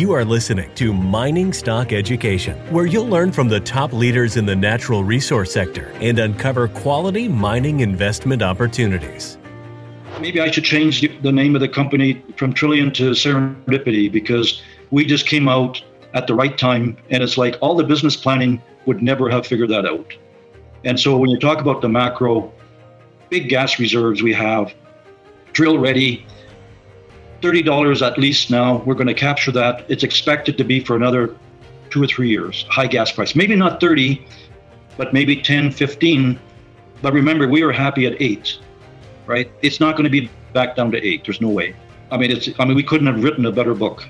You 0.00 0.12
are 0.12 0.24
listening 0.24 0.74
to 0.76 0.94
Mining 0.94 1.52
Stock 1.52 1.92
Education, 1.92 2.56
where 2.72 2.86
you'll 2.86 3.06
learn 3.06 3.32
from 3.32 3.48
the 3.48 3.60
top 3.60 3.92
leaders 3.92 4.38
in 4.38 4.46
the 4.46 4.56
natural 4.56 5.04
resource 5.04 5.52
sector 5.52 5.92
and 6.00 6.18
uncover 6.18 6.68
quality 6.68 7.28
mining 7.28 7.80
investment 7.80 8.40
opportunities. 8.40 9.36
Maybe 10.18 10.40
I 10.40 10.50
should 10.50 10.64
change 10.64 11.02
the 11.20 11.30
name 11.30 11.54
of 11.54 11.60
the 11.60 11.68
company 11.68 12.24
from 12.38 12.54
Trillion 12.54 12.90
to 12.94 13.10
Serendipity 13.10 14.10
because 14.10 14.62
we 14.90 15.04
just 15.04 15.26
came 15.26 15.50
out 15.50 15.82
at 16.14 16.26
the 16.26 16.34
right 16.34 16.56
time. 16.56 16.96
And 17.10 17.22
it's 17.22 17.36
like 17.36 17.58
all 17.60 17.74
the 17.74 17.84
business 17.84 18.16
planning 18.16 18.62
would 18.86 19.02
never 19.02 19.28
have 19.28 19.46
figured 19.46 19.68
that 19.68 19.84
out. 19.84 20.16
And 20.82 20.98
so 20.98 21.18
when 21.18 21.28
you 21.28 21.38
talk 21.38 21.60
about 21.60 21.82
the 21.82 21.90
macro, 21.90 22.50
big 23.28 23.50
gas 23.50 23.78
reserves 23.78 24.22
we 24.22 24.32
have, 24.32 24.72
drill 25.52 25.76
ready, 25.76 26.24
$30 27.40 28.06
at 28.06 28.18
least 28.18 28.50
now. 28.50 28.78
We're 28.78 28.94
going 28.94 29.06
to 29.06 29.14
capture 29.14 29.52
that. 29.52 29.84
It's 29.88 30.02
expected 30.02 30.58
to 30.58 30.64
be 30.64 30.80
for 30.80 30.96
another 30.96 31.34
two 31.90 32.02
or 32.02 32.06
three 32.06 32.28
years, 32.28 32.64
high 32.70 32.86
gas 32.86 33.10
price. 33.10 33.34
Maybe 33.34 33.56
not 33.56 33.80
30, 33.80 34.24
but 34.96 35.12
maybe 35.12 35.40
10, 35.40 35.72
15. 35.72 36.38
But 37.02 37.12
remember, 37.12 37.48
we 37.48 37.64
were 37.64 37.72
happy 37.72 38.06
at 38.06 38.20
eight, 38.20 38.58
right? 39.26 39.50
It's 39.62 39.80
not 39.80 39.96
going 39.96 40.04
to 40.04 40.10
be 40.10 40.30
back 40.52 40.76
down 40.76 40.90
to 40.92 41.06
eight. 41.06 41.24
There's 41.24 41.40
no 41.40 41.48
way. 41.48 41.74
I 42.10 42.16
mean, 42.16 42.30
it's. 42.30 42.48
I 42.58 42.64
mean, 42.64 42.74
we 42.74 42.82
couldn't 42.82 43.06
have 43.06 43.22
written 43.22 43.46
a 43.46 43.52
better 43.52 43.74
book. 43.74 44.06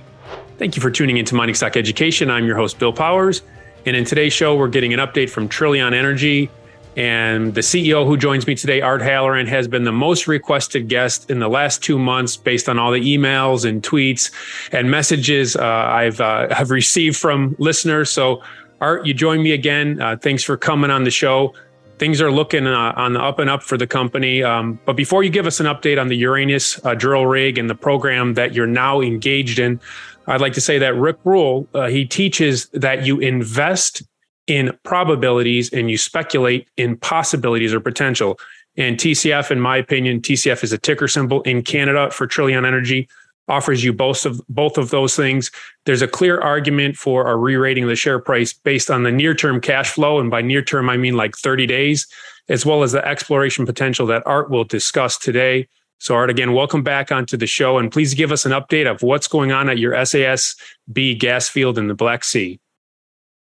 Thank 0.59 0.75
you 0.75 0.83
for 0.83 0.91
tuning 0.91 1.19
into 1.19 1.35
Mining 1.35 1.55
Stock 1.55 1.77
Education. 1.77 2.31
I'm 2.31 2.47
your 2.47 2.57
host, 2.57 2.79
Bill 2.79 2.93
Powers. 2.93 3.43
And 3.87 3.97
in 3.97 4.05
today's 4.05 4.33
show, 4.33 4.57
we're 4.57 4.69
getting 4.69 4.93
an 4.93 5.01
update 5.01 5.31
from 5.31 5.49
Trillion 5.49 5.95
Energy. 5.95 6.51
And 6.97 7.55
the 7.55 7.61
CEO 7.61 8.05
who 8.05 8.17
joins 8.17 8.47
me 8.47 8.55
today, 8.55 8.81
Art 8.81 9.01
Halleran, 9.01 9.47
has 9.47 9.69
been 9.69 9.85
the 9.85 9.93
most 9.93 10.27
requested 10.27 10.89
guest 10.89 11.31
in 11.31 11.39
the 11.39 11.49
last 11.49 11.83
two 11.83 11.99
months 11.99 12.37
based 12.37 12.69
on 12.69 12.79
all 12.79 12.91
the 12.91 13.01
emails 13.01 13.65
and 13.65 13.83
tweets 13.83 14.33
and 14.73 14.91
messages 14.91 15.55
uh, 15.57 15.65
I've 15.65 16.21
uh, 16.21 16.53
have 16.53 16.71
received 16.71 17.17
from 17.17 17.55
listeners. 17.59 18.11
So, 18.11 18.43
Art, 18.81 19.07
you 19.07 19.15
join 19.15 19.43
me 19.43 19.53
again. 19.53 20.01
Uh, 20.01 20.17
thanks 20.17 20.43
for 20.43 20.57
coming 20.57 20.91
on 20.91 21.05
the 21.05 21.11
show. 21.11 21.55
Things 21.99 22.21
are 22.21 22.33
looking 22.33 22.67
uh, 22.67 22.93
on 22.97 23.13
the 23.13 23.21
up 23.21 23.39
and 23.39 23.49
up 23.49 23.63
for 23.63 23.77
the 23.77 23.87
company. 23.87 24.43
Um, 24.43 24.81
but 24.85 24.95
before 24.95 25.23
you 25.23 25.31
give 25.31 25.47
us 25.47 25.61
an 25.61 25.67
update 25.67 26.01
on 26.01 26.09
the 26.09 26.17
Uranus 26.17 26.85
uh, 26.85 26.95
drill 26.95 27.27
rig 27.27 27.59
and 27.59 27.71
the 27.71 27.75
program 27.75 28.35
that 28.35 28.55
you're 28.55 28.67
now 28.67 29.01
engaged 29.01 29.59
in, 29.59 29.81
I'd 30.27 30.41
like 30.41 30.55
to 30.55 30.61
say 30.61 30.79
that 30.79 30.95
Rick 30.97 31.19
Rule, 31.25 31.69
uh, 31.75 31.89
he 31.89 32.05
teaches 32.05 32.67
that 32.73 33.05
you 33.07 33.21
invest 33.21 34.03
in 34.51 34.77
probabilities 34.83 35.73
and 35.73 35.89
you 35.89 35.97
speculate 35.97 36.69
in 36.77 36.97
possibilities 36.97 37.73
or 37.73 37.79
potential. 37.79 38.37
And 38.77 38.99
TCF, 38.99 39.53
in 39.53 39.61
my 39.61 39.77
opinion, 39.77 40.21
TCF 40.21 40.65
is 40.65 40.73
a 40.73 40.79
ticker 40.79 41.07
symbol 41.07 41.41
in 41.43 41.63
Canada 41.63 42.11
for 42.11 42.27
Trillion 42.27 42.65
Energy, 42.65 43.09
offers 43.47 43.85
you 43.85 43.93
both 43.93 44.27
of 44.27 44.41
both 44.49 44.77
of 44.77 44.91
those 44.91 45.15
things. 45.15 45.53
There's 45.87 46.03
a 46.03 46.09
clear 46.09 46.41
argument 46.41 46.97
for 46.97 47.29
a 47.29 47.37
re-rating 47.37 47.85
of 47.85 47.91
the 47.91 47.97
share 47.97 48.19
price 48.19 48.53
based 48.53 48.91
on 48.91 49.05
the 49.05 49.13
near-term 49.13 49.61
cash 49.61 49.93
flow, 49.93 50.19
and 50.19 50.33
by 50.33 50.43
near 50.43 50.63
term 50.63 50.91
I 50.91 50.97
mean 50.97 51.17
like 51.17 51.37
30 51.37 51.67
days, 51.67 52.09
as 52.49 52.67
well 52.67 52.83
as 52.83 52.91
the 52.91 53.07
exploration 53.07 53.67
potential 53.67 54.07
that 54.09 54.27
Art 54.27 54.51
will 54.51 54.65
discuss 54.65 55.17
today. 55.17 55.69
So, 55.99 56.17
Art, 56.17 56.31
again, 56.31 56.55
welcome 56.55 56.83
back 56.83 57.13
onto 57.13 57.37
the 57.37 57.47
show, 57.47 57.79
and 57.79 57.93
please 57.93 58.15
give 58.15 58.33
us 58.33 58.45
an 58.47 58.53
update 58.53 58.91
of 58.91 59.03
what's 59.03 59.29
going 59.29 59.53
on 59.53 59.69
at 59.69 59.79
your 59.79 59.93
SASB 59.93 61.21
gas 61.21 61.49
field 61.49 61.79
in 61.79 61.87
the 61.87 61.95
Black 61.95 62.25
Sea. 62.25 62.59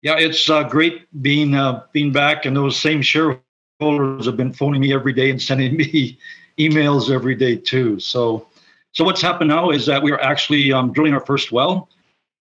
Yeah, 0.02 0.16
it's 0.18 0.50
uh, 0.50 0.64
great 0.64 1.06
being 1.22 1.54
uh, 1.54 1.84
being 1.92 2.12
back, 2.12 2.44
and 2.44 2.56
those 2.56 2.76
same 2.78 3.02
shareholders 3.02 4.26
have 4.26 4.36
been 4.36 4.52
phoning 4.52 4.80
me 4.80 4.92
every 4.92 5.12
day 5.12 5.30
and 5.30 5.40
sending 5.40 5.76
me 5.76 6.18
emails 6.58 7.10
every 7.10 7.36
day 7.36 7.56
too. 7.56 8.00
So, 8.00 8.48
so 8.92 9.04
what's 9.04 9.22
happened 9.22 9.48
now 9.48 9.70
is 9.70 9.86
that 9.86 10.02
we 10.02 10.10
are 10.10 10.20
actually 10.20 10.72
um, 10.72 10.92
drilling 10.92 11.14
our 11.14 11.24
first 11.24 11.52
well, 11.52 11.88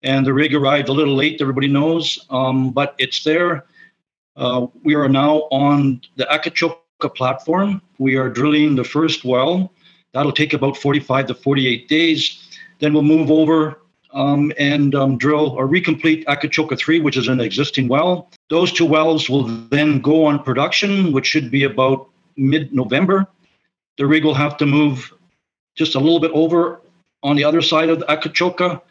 and 0.01 0.25
the 0.25 0.33
rig 0.33 0.55
arrived 0.55 0.89
a 0.89 0.91
little 0.91 1.15
late. 1.15 1.39
Everybody 1.39 1.67
knows, 1.67 2.25
um, 2.31 2.71
but 2.71 2.95
it's 2.97 3.23
there. 3.23 3.65
Uh, 4.35 4.65
we 4.83 4.95
are 4.95 5.07
now 5.07 5.47
on 5.51 6.01
the 6.15 6.25
Akcakoca 6.25 7.15
platform. 7.15 7.79
We 7.99 8.15
are 8.15 8.29
drilling 8.29 8.75
the 8.75 8.83
first 8.83 9.23
well. 9.23 9.71
That'll 10.13 10.31
take 10.31 10.53
about 10.53 10.77
45 10.77 11.27
to 11.27 11.35
48 11.35 11.87
days. 11.87 12.39
Then 12.79 12.93
we'll 12.93 13.03
move 13.03 13.29
over 13.29 13.80
um, 14.13 14.51
and 14.57 14.95
um, 14.95 15.17
drill 15.17 15.49
or 15.51 15.67
recomplete 15.67 16.25
Akcakoca 16.25 16.77
3, 16.77 16.99
which 16.99 17.17
is 17.17 17.27
an 17.27 17.39
existing 17.39 17.87
well. 17.87 18.29
Those 18.49 18.71
two 18.71 18.85
wells 18.85 19.29
will 19.29 19.43
then 19.43 20.01
go 20.01 20.25
on 20.25 20.43
production, 20.43 21.11
which 21.11 21.27
should 21.27 21.51
be 21.51 21.63
about 21.63 22.09
mid 22.37 22.73
November. 22.73 23.27
The 23.97 24.07
rig 24.07 24.23
will 24.23 24.33
have 24.33 24.57
to 24.57 24.65
move 24.65 25.13
just 25.75 25.95
a 25.95 25.99
little 25.99 26.19
bit 26.19 26.31
over 26.31 26.81
on 27.23 27.35
the 27.35 27.43
other 27.43 27.61
side 27.61 27.89
of 27.89 27.99
the 27.99 28.05
Akcakoca, 28.05 28.81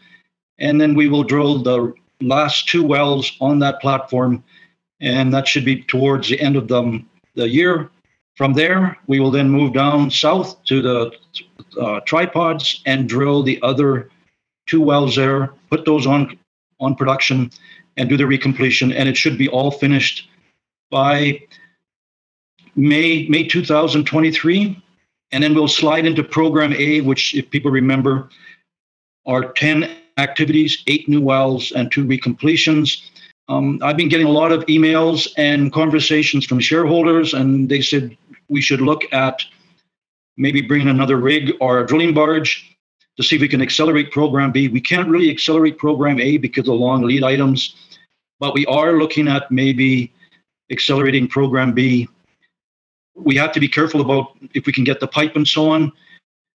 and 0.59 0.81
then 0.81 0.95
we 0.95 1.09
will 1.09 1.25
drill 1.25 1.63
the 1.63 1.93
last 2.21 2.69
two 2.69 2.83
wells 2.83 3.37
on 3.41 3.59
that 3.61 3.81
platform, 3.81 4.45
and 5.01 5.33
that 5.35 5.49
should 5.49 5.65
be 5.65 5.83
towards 5.83 6.29
the 6.29 6.41
end 6.41 6.57
of 6.57 6.69
the, 6.69 7.03
the 7.35 7.49
year. 7.49 7.91
From 8.37 8.55
there, 8.55 8.97
we 9.07 9.21
will 9.21 9.31
then 9.31 9.51
move 9.51 9.75
down 9.75 10.11
south 10.11 10.63
to 10.65 10.81
the 10.81 11.13
uh, 11.79 12.01
tripods 12.01 12.83
and 12.87 13.09
drill 13.09 13.43
the 13.43 13.61
other 13.63 14.11
two 14.71 14.81
wells 14.81 15.17
there, 15.17 15.53
put 15.69 15.85
those 15.85 16.07
on 16.07 16.39
on 16.79 16.95
production, 16.95 17.51
and 17.99 18.09
do 18.09 18.17
the 18.17 18.25
recompletion, 18.25 18.95
and 18.95 19.09
it 19.09 19.17
should 19.17 19.37
be 19.37 19.49
all 19.49 19.71
finished 19.71 20.31
by 20.91 21.43
May 22.77 23.27
May 23.29 23.47
2023, 23.47 24.83
and 25.33 25.45
then 25.45 25.55
we'll 25.55 25.69
slide 25.69 26.07
into 26.07 26.23
Program 26.23 26.73
A, 26.73 27.01
which, 27.01 27.35
if 27.35 27.51
people 27.51 27.71
remember, 27.71 28.31
are 29.27 29.53
10 29.53 29.91
activities, 30.17 30.83
eight 30.87 31.09
new 31.09 31.21
wells, 31.21 31.73
and 31.73 31.91
two 31.91 32.05
recompletions. 32.05 33.11
Um, 33.49 33.81
I've 33.83 33.97
been 33.97 34.09
getting 34.09 34.27
a 34.27 34.31
lot 34.31 34.53
of 34.53 34.65
emails 34.67 35.29
and 35.37 35.73
conversations 35.73 36.47
from 36.47 36.61
shareholders, 36.61 37.35
and 37.35 37.69
they 37.69 37.83
said 37.83 38.17
we 38.49 38.61
should 38.61 38.81
look 38.81 39.03
at 39.13 39.43
maybe 40.37 40.63
bringing 40.63 40.89
another 40.89 41.17
rig 41.17 41.53
or 41.61 41.81
a 41.81 41.87
drilling 41.87 42.15
barge 42.15 42.70
to 43.21 43.27
see 43.27 43.37
if 43.37 43.43
we 43.43 43.49
can 43.49 43.61
accelerate 43.61 44.11
program 44.11 44.51
B. 44.51 44.69
We 44.69 44.81
can't 44.81 45.09
really 45.09 45.31
accelerate 45.31 45.77
program 45.79 46.19
A 46.21 46.39
because 46.39 46.69
of 46.69 46.75
long 46.75 47.03
lead 47.03 47.23
items, 47.23 47.75
but 48.39 48.55
we 48.55 48.65
are 48.67 48.95
looking 48.95 49.29
at 49.29 49.51
maybe 49.51 50.13
accelerating 50.71 51.29
program 51.29 51.73
B. 51.73 52.09
We 53.15 53.37
have 53.37 53.53
to 53.53 53.61
be 53.61 53.69
careful 53.69 54.01
about 54.01 54.37
if 54.55 54.65
we 54.65 54.73
can 54.73 54.85
get 54.85 55.01
the 55.01 55.07
pipe 55.07 55.37
and 55.37 55.47
so 55.47 55.71
on. 55.71 55.93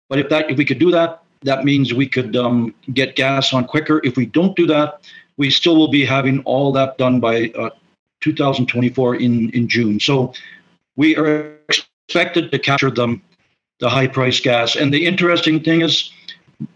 But 0.09 0.19
if 0.19 0.29
that 0.31 0.51
if 0.51 0.57
we 0.57 0.65
could 0.65 0.79
do 0.79 0.91
that, 0.93 1.23
that 1.43 1.65
means 1.65 1.93
we 1.93 2.09
could 2.09 2.35
um, 2.37 2.75
get 2.95 3.17
gas 3.17 3.53
on 3.53 3.67
quicker. 3.67 4.01
If 4.03 4.17
we 4.17 4.25
don't 4.25 4.57
do 4.57 4.67
that, 4.69 5.07
we 5.37 5.51
still 5.51 5.77
will 5.77 5.89
be 5.89 6.05
having 6.05 6.41
all 6.45 6.73
that 6.73 6.97
done 6.97 7.21
by 7.21 7.53
uh, 7.59 7.71
2024 8.21 9.17
in 9.17 9.51
in 9.51 9.69
June. 9.69 10.01
So 10.01 10.33
we 10.97 11.17
are 11.17 11.59
expected 11.69 12.51
to 12.53 12.59
capture 12.59 12.91
them 12.91 13.23
the 13.81 13.91
high 13.91 14.07
price 14.07 14.41
gas. 14.41 14.77
And 14.77 14.95
the 14.95 15.05
interesting 15.05 15.63
thing 15.63 15.83
is 15.83 16.11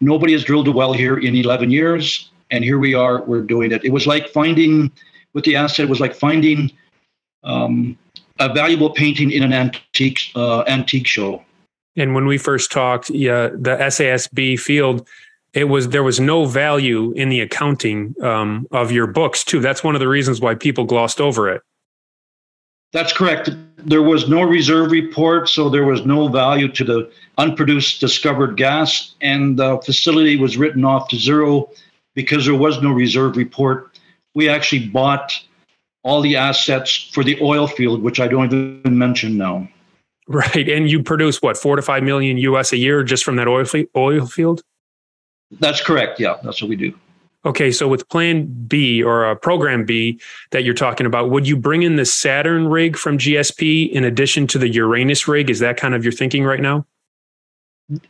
nobody 0.00 0.32
has 0.32 0.44
drilled 0.44 0.68
a 0.68 0.72
well 0.72 0.92
here 0.92 1.18
in 1.18 1.34
11 1.34 1.70
years, 1.70 2.30
and 2.50 2.64
here 2.64 2.78
we 2.78 2.94
are. 2.94 3.22
We're 3.22 3.42
doing 3.42 3.72
it. 3.72 3.84
It 3.84 3.92
was 3.92 4.06
like 4.06 4.28
finding 4.28 4.90
with 5.34 5.44
the 5.44 5.56
asset. 5.56 5.84
It 5.84 5.88
was 5.88 6.00
like 6.00 6.14
finding 6.14 6.70
um, 7.44 7.96
a 8.38 8.52
valuable 8.52 8.90
painting 8.90 9.30
in 9.30 9.42
an 9.42 9.52
antique 9.52 10.20
uh, 10.34 10.62
antique 10.62 11.06
show. 11.06 11.44
And 11.96 12.14
when 12.14 12.26
we 12.26 12.38
first 12.38 12.70
talked, 12.70 13.10
yeah, 13.10 13.48
the 13.48 13.76
SASB 13.76 14.58
field, 14.60 15.06
it 15.52 15.64
was 15.64 15.88
there 15.88 16.02
was 16.02 16.20
no 16.20 16.44
value 16.44 17.12
in 17.12 17.28
the 17.28 17.40
accounting 17.40 18.14
um, 18.22 18.66
of 18.70 18.92
your 18.92 19.06
books 19.06 19.42
too. 19.42 19.60
That's 19.60 19.82
one 19.82 19.94
of 19.94 20.00
the 20.00 20.08
reasons 20.08 20.40
why 20.40 20.54
people 20.54 20.84
glossed 20.84 21.20
over 21.20 21.48
it. 21.48 21.62
That's 22.92 23.12
correct. 23.12 23.50
There 23.76 24.02
was 24.02 24.28
no 24.28 24.42
reserve 24.42 24.90
report, 24.90 25.48
so 25.48 25.68
there 25.68 25.84
was 25.84 26.04
no 26.06 26.28
value 26.28 26.68
to 26.72 26.84
the 26.84 27.10
unproduced 27.36 28.00
discovered 28.00 28.56
gas, 28.56 29.14
and 29.20 29.58
the 29.58 29.78
facility 29.78 30.36
was 30.36 30.56
written 30.56 30.84
off 30.84 31.08
to 31.08 31.16
zero 31.16 31.70
because 32.14 32.46
there 32.46 32.54
was 32.54 32.82
no 32.82 32.90
reserve 32.90 33.36
report. 33.36 33.98
We 34.34 34.48
actually 34.48 34.88
bought 34.88 35.38
all 36.02 36.22
the 36.22 36.36
assets 36.36 37.10
for 37.12 37.22
the 37.22 37.38
oil 37.42 37.66
field, 37.66 38.02
which 38.02 38.20
I 38.20 38.28
don't 38.28 38.46
even 38.52 38.98
mention 38.98 39.36
now. 39.36 39.68
Right, 40.30 40.68
and 40.68 40.90
you 40.90 41.02
produce 41.02 41.40
what 41.40 41.56
four 41.56 41.76
to 41.76 41.80
five 41.80 42.02
million 42.02 42.36
US 42.36 42.70
a 42.74 42.76
year 42.76 43.02
just 43.02 43.24
from 43.24 43.36
that 43.36 43.48
oil 43.48 43.64
oil 43.96 44.26
field. 44.26 44.60
That's 45.52 45.80
correct. 45.80 46.20
Yeah, 46.20 46.36
that's 46.42 46.60
what 46.60 46.68
we 46.68 46.76
do. 46.76 46.92
Okay, 47.48 47.72
so 47.72 47.88
with 47.88 48.06
Plan 48.10 48.44
B 48.68 49.02
or 49.02 49.24
a 49.24 49.34
Program 49.34 49.86
B 49.86 50.20
that 50.50 50.64
you're 50.64 50.74
talking 50.74 51.06
about, 51.06 51.30
would 51.30 51.48
you 51.48 51.56
bring 51.56 51.82
in 51.82 51.96
the 51.96 52.04
Saturn 52.04 52.68
rig 52.68 52.94
from 52.94 53.16
GSP 53.16 53.90
in 53.90 54.04
addition 54.04 54.46
to 54.48 54.58
the 54.58 54.68
Uranus 54.68 55.26
rig? 55.26 55.48
Is 55.48 55.58
that 55.60 55.78
kind 55.78 55.94
of 55.94 56.04
your 56.04 56.12
thinking 56.12 56.44
right 56.44 56.60
now? 56.60 56.84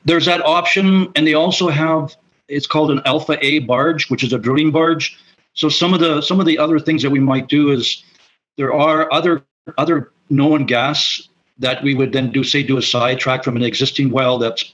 There's 0.04 0.26
that 0.26 0.44
option, 0.44 1.12
and 1.14 1.24
they 1.24 1.34
also 1.34 1.68
have 1.68 2.16
it's 2.48 2.66
called 2.66 2.90
an 2.90 3.00
Alpha 3.04 3.38
A 3.40 3.60
barge, 3.60 4.10
which 4.10 4.24
is 4.24 4.32
a 4.32 4.38
drilling 4.40 4.72
barge. 4.72 5.16
So 5.54 5.68
some 5.68 5.94
of 5.94 6.00
the 6.00 6.20
some 6.20 6.40
of 6.40 6.46
the 6.46 6.58
other 6.58 6.80
things 6.80 7.04
that 7.04 7.10
we 7.10 7.20
might 7.20 7.46
do 7.46 7.70
is 7.70 8.02
there 8.56 8.74
are 8.74 9.12
other 9.12 9.44
other 9.76 10.10
known 10.30 10.66
gas 10.66 11.28
that 11.60 11.80
we 11.84 11.94
would 11.94 12.12
then 12.12 12.32
do 12.32 12.42
say 12.42 12.64
do 12.64 12.76
a 12.76 12.82
sidetrack 12.82 13.44
from 13.44 13.54
an 13.54 13.62
existing 13.62 14.10
well 14.10 14.36
that's 14.36 14.72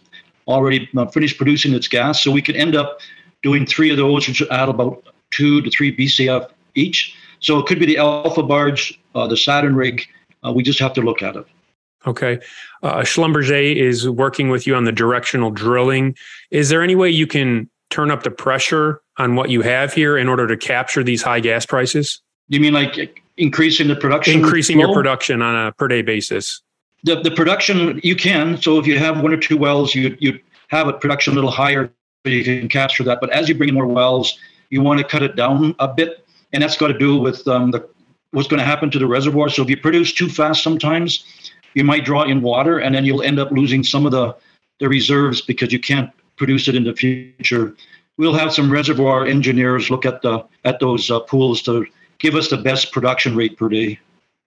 already 0.49 0.89
uh, 0.97 1.05
finished 1.05 1.37
producing 1.37 1.75
its 1.75 1.87
gas. 1.87 2.23
So 2.23 2.31
we 2.31 2.41
could 2.41 2.57
end 2.57 2.75
up 2.75 3.01
doing 3.45 3.67
three 3.67 3.91
of 3.91 3.97
those, 3.97 4.27
which 4.27 4.43
add 4.51 4.69
about 4.69 5.05
two 5.31 5.61
to 5.63 5.71
three 5.71 5.95
BCF 5.95 6.49
each. 6.75 7.15
So 7.39 7.59
it 7.59 7.67
could 7.67 7.79
be 7.79 7.87
the 7.87 7.99
Alpha 7.99 8.43
barge, 8.43 8.99
uh, 9.15 9.29
the 9.29 9.37
Saturn 9.37 9.77
rig. 9.77 10.03
Uh, 10.45 10.53
we 10.53 10.65
just 10.65 10.81
have 10.81 10.95
to 10.95 11.03
look 11.03 11.23
at 11.23 11.37
it. 11.37 11.47
Okay. 12.07 12.41
Uh, 12.83 12.97
Schlumberger 13.01 13.77
is 13.77 14.09
working 14.09 14.49
with 14.49 14.67
you 14.67 14.75
on 14.75 14.85
the 14.85 14.93
directional 14.93 15.51
drilling. 15.51 16.17
Is 16.51 16.71
there 16.71 16.83
any 16.83 16.95
way 16.97 17.11
you 17.11 17.27
can 17.27 17.71
turn 17.91 18.11
up 18.11 18.23
the 18.23 18.31
pressure 18.31 19.01
on 19.19 19.37
what 19.37 19.51
you 19.51 19.63
have 19.63 19.93
here 19.93 20.19
in 20.19 20.29
order 20.29 20.47
to 20.47 20.57
capture 20.57 21.05
these 21.05 21.23
high 21.23 21.41
gas 21.41 21.65
prices? 21.65 22.21
You 22.49 22.61
mean 22.61 22.73
like 22.73 23.23
increasing 23.37 23.89
the 23.89 23.97
production? 23.97 24.41
Increasing 24.41 24.77
flow? 24.77 24.87
your 24.87 24.95
production 24.95 25.43
on 25.43 25.69
a 25.69 25.73
per 25.73 25.89
day 25.89 26.03
basis. 26.03 26.63
The, 27.05 27.21
the 27.21 27.31
production 27.31 28.01
you 28.03 28.17
can. 28.17 28.61
So 28.61 28.79
if 28.79 28.87
you 28.87 28.99
have 28.99 29.23
one 29.23 29.33
or 29.33 29.37
two 29.37 29.57
wells, 29.57 29.95
you 29.95 30.17
you 30.19 30.39
have 30.69 30.89
a 30.89 30.95
production 30.95 31.35
a 31.35 31.37
little 31.37 31.51
higher, 31.51 31.91
you 32.25 32.45
can 32.45 32.69
capture 32.69 33.05
that. 33.05 33.21
But 33.21 33.31
as 33.31 33.49
you 33.49 33.55
bring 33.55 33.69
in 33.69 33.75
more 33.75 33.87
wells, 33.87 34.39
you 34.71 34.81
want 34.81 34.99
to 34.99 35.07
cut 35.07 35.23
it 35.23 35.37
down 35.37 35.75
a 35.79 35.89
bit, 35.89 36.27
and 36.53 36.63
that's 36.63 36.77
got 36.77 36.89
to 36.89 36.99
do 36.99 37.19
with 37.19 37.47
um, 37.49 37.71
the 37.71 37.87
what's 38.31 38.49
going 38.49 38.59
to 38.59 38.67
happen 38.67 38.91
to 38.91 38.99
the 38.99 39.07
reservoir. 39.07 39.49
So 39.49 39.63
if 39.63 39.71
you 39.71 39.77
produce 39.77 40.13
too 40.13 40.29
fast, 40.29 40.63
sometimes 40.63 41.25
you 41.75 41.85
might 41.85 42.05
draw 42.05 42.25
in 42.25 42.43
water, 42.43 42.79
and 42.79 42.95
then 42.95 43.05
you'll 43.05 43.23
end 43.23 43.39
up 43.39 43.51
losing 43.51 43.85
some 43.85 44.07
of 44.07 44.13
the 44.13 44.35
the 44.81 44.89
reserves 44.89 45.41
because 45.41 45.73
you 45.73 45.79
can't 45.79 46.11
produce 46.37 46.67
it 46.67 46.75
in 46.75 46.85
the 46.85 46.95
future. 46.95 47.77
We'll 48.17 48.35
have 48.35 48.53
some 48.53 48.71
reservoir 48.71 49.27
engineers 49.27 49.91
look 49.91 50.05
at 50.05 50.23
the 50.23 50.45
at 50.65 50.81
those 50.81 51.11
uh, 51.11 51.21
pools 51.21 51.63
to 51.63 51.87
give 52.19 52.35
us 52.35 52.49
the 52.49 52.57
best 52.57 52.93
production 52.93 53.37
rate 53.37 53.57
per 53.57 53.69
day. 53.69 54.01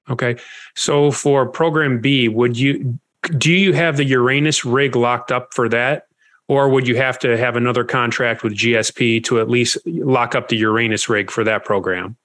Okay. 0.09 0.38
So 0.75 1.12
for 1.12 1.45
program 1.45 2.00
B, 2.00 2.27
would 2.27 2.57
you 2.57 2.97
do 3.38 3.51
you 3.51 3.73
have 3.73 3.97
the 3.97 4.06
Uranus 4.06 4.65
rig 4.65 4.95
locked 4.95 5.31
up 5.31 5.53
for 5.53 5.69
that? 5.69 6.06
Or 6.47 6.69
would 6.69 6.88
you 6.88 6.95
have 6.95 7.19
to 7.19 7.38
have 7.38 7.55
another 7.55 7.83
contract 7.83 8.41
with 8.44 8.53
GSP 8.53 9.23
to 9.25 9.39
at 9.41 9.49
least 9.49 9.77
lock 9.85 10.33
up 10.33 10.47
the 10.47 10.55
Uranus 10.55 11.09
rig 11.09 11.29
for 11.29 11.44
that 11.44 11.65
program? 11.65 12.15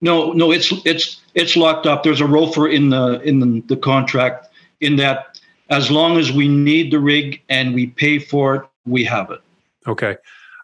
No, 0.00 0.32
no, 0.32 0.52
it's 0.52 0.72
it's 0.84 1.20
it's 1.34 1.56
locked 1.56 1.86
up. 1.86 2.02
There's 2.02 2.20
a 2.20 2.24
ROFR 2.24 2.72
in 2.72 2.90
the 2.90 3.20
in 3.22 3.40
the, 3.40 3.62
the 3.66 3.76
contract 3.76 4.48
in 4.80 4.96
that 4.96 5.40
as 5.70 5.90
long 5.90 6.18
as 6.18 6.30
we 6.30 6.48
need 6.48 6.92
the 6.92 7.00
rig 7.00 7.42
and 7.48 7.74
we 7.74 7.88
pay 7.88 8.18
for 8.18 8.56
it, 8.56 8.62
we 8.84 9.04
have 9.04 9.30
it. 9.30 9.40
Okay. 9.86 10.16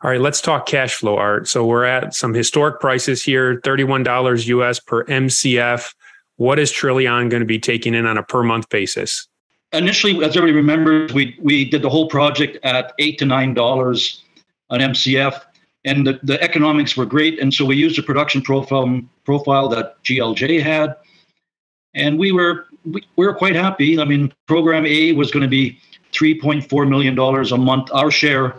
All 0.02 0.10
right, 0.10 0.20
let's 0.20 0.40
talk 0.40 0.66
cash 0.66 0.96
flow 0.96 1.16
art. 1.16 1.48
So 1.48 1.64
we're 1.64 1.84
at 1.84 2.12
some 2.12 2.34
historic 2.34 2.80
prices 2.80 3.22
here, 3.22 3.60
$31 3.60 4.46
US 4.46 4.80
per 4.80 5.04
MCF. 5.04 5.94
What 6.36 6.58
is 6.58 6.72
Trillion 6.72 7.28
going 7.28 7.40
to 7.40 7.46
be 7.46 7.60
taking 7.60 7.94
in 7.94 8.06
on 8.06 8.18
a 8.18 8.22
per 8.22 8.42
month 8.42 8.68
basis? 8.68 9.28
Initially, 9.72 10.22
as 10.24 10.36
everybody 10.36 10.52
remembers, 10.52 11.14
we, 11.14 11.36
we 11.40 11.64
did 11.64 11.82
the 11.82 11.88
whole 11.88 12.08
project 12.08 12.58
at 12.62 12.92
eight 12.98 13.19
to 13.19 13.24
nine 13.24 13.54
dollars 13.54 14.22
an 14.70 14.80
MCF, 14.80 15.40
and 15.84 16.06
the, 16.06 16.19
the 16.22 16.42
economics 16.42 16.96
were 16.96 17.06
great. 17.06 17.38
And 17.38 17.52
so 17.52 17.64
we 17.64 17.76
used 17.76 17.98
a 17.98 18.02
production 18.02 18.42
profile 18.42 19.00
profile 19.24 19.69
that 19.69 20.02
GLJ 20.04 20.62
had, 20.62 20.96
and 21.94 22.19
we 22.19 22.32
were 22.32 22.66
we, 22.84 23.02
we 23.16 23.26
were 23.26 23.34
quite 23.34 23.54
happy. 23.54 23.98
I 23.98 24.04
mean, 24.04 24.32
program 24.46 24.84
A 24.86 25.12
was 25.12 25.30
going 25.30 25.42
to 25.42 25.48
be 25.48 25.78
three 26.12 26.38
point 26.38 26.69
four 26.69 26.84
million 26.84 27.14
dollars 27.14 27.52
a 27.52 27.58
month, 27.58 27.88
our 27.92 28.10
share 28.10 28.56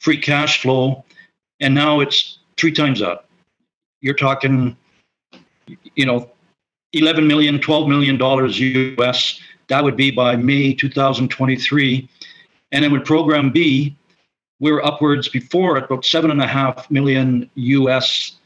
free 0.00 0.20
cash 0.20 0.62
flow, 0.62 1.04
and 1.60 1.74
now 1.74 2.00
it's 2.00 2.38
three 2.56 2.72
times 2.72 3.00
that. 3.00 3.24
You're 4.00 4.14
talking, 4.14 4.76
you 5.96 6.06
know, 6.06 6.30
11 6.92 7.26
million, 7.26 7.60
12 7.60 7.88
million 7.88 8.16
dollars 8.16 8.58
US. 8.60 9.40
That 9.68 9.84
would 9.84 9.96
be 9.96 10.10
by 10.10 10.36
May 10.36 10.74
2023. 10.74 12.08
And 12.72 12.84
then 12.84 12.92
with 12.92 13.04
program 13.04 13.50
B, 13.50 13.96
we 14.60 14.72
were 14.72 14.84
upwards 14.84 15.28
before 15.28 15.76
at 15.76 15.84
about 15.84 16.04
seven 16.04 16.30
and 16.30 16.42
a 16.42 16.46
half 16.46 16.90
million 16.90 17.48
US 17.54 18.36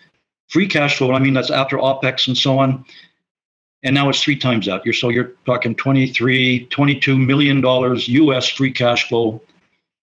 free 0.49 0.69
cash 0.69 0.99
flow. 0.99 1.13
I 1.13 1.19
mean, 1.19 1.33
that's 1.33 1.51
after 1.51 1.79
OPEX 1.79 2.29
and 2.29 2.37
so 2.37 2.59
on. 2.59 2.85
And 3.83 3.95
now 3.95 4.09
it's 4.09 4.23
three 4.23 4.37
times 4.37 4.67
that. 4.67 4.85
You're 4.85 4.93
so 4.93 5.09
you're 5.09 5.33
talking 5.47 5.75
23, 5.75 6.67
22 6.67 7.19
million 7.19 7.61
dollars 7.61 8.07
US 8.09 8.49
free 8.49 8.73
cash 8.73 9.09
flow 9.09 9.41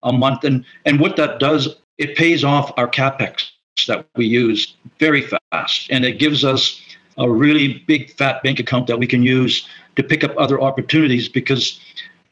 a 0.03 0.11
month. 0.11 0.43
And, 0.43 0.65
and 0.85 0.99
what 0.99 1.15
that 1.17 1.39
does, 1.39 1.75
it 1.97 2.17
pays 2.17 2.43
off 2.43 2.73
our 2.77 2.87
capex 2.87 3.51
that 3.87 4.05
we 4.15 4.25
use 4.25 4.75
very 4.99 5.21
fast. 5.21 5.87
And 5.89 6.03
it 6.03 6.19
gives 6.19 6.43
us 6.43 6.81
a 7.19 7.29
really 7.29 7.83
big 7.87 8.11
fat 8.11 8.41
bank 8.41 8.59
account 8.59 8.87
that 8.87 8.97
we 8.97 9.05
can 9.05 9.21
use 9.21 9.67
to 9.95 10.03
pick 10.03 10.23
up 10.23 10.33
other 10.37 10.59
opportunities 10.59 11.29
because 11.29 11.79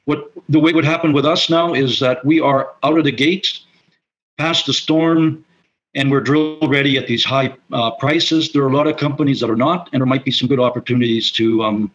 what 0.05 0.31
the 0.49 0.59
way 0.59 0.73
what 0.73 0.85
happened 0.85 1.13
with 1.13 1.25
us 1.25 1.49
now 1.49 1.73
is 1.73 1.99
that 1.99 2.23
we 2.25 2.39
are 2.39 2.73
out 2.83 2.97
of 2.97 3.03
the 3.03 3.11
gates 3.11 3.65
past 4.37 4.65
the 4.65 4.73
storm 4.73 5.43
and 5.93 6.09
we're 6.09 6.21
drill 6.21 6.59
ready 6.67 6.97
at 6.97 7.07
these 7.07 7.23
high 7.23 7.53
uh, 7.73 7.91
prices 7.91 8.51
there 8.53 8.63
are 8.63 8.69
a 8.69 8.75
lot 8.75 8.87
of 8.87 8.97
companies 8.97 9.39
that 9.41 9.49
are 9.49 9.55
not 9.55 9.89
and 9.91 10.01
there 10.01 10.07
might 10.07 10.25
be 10.25 10.31
some 10.31 10.47
good 10.47 10.59
opportunities 10.59 11.31
to 11.31 11.63
um, 11.63 11.91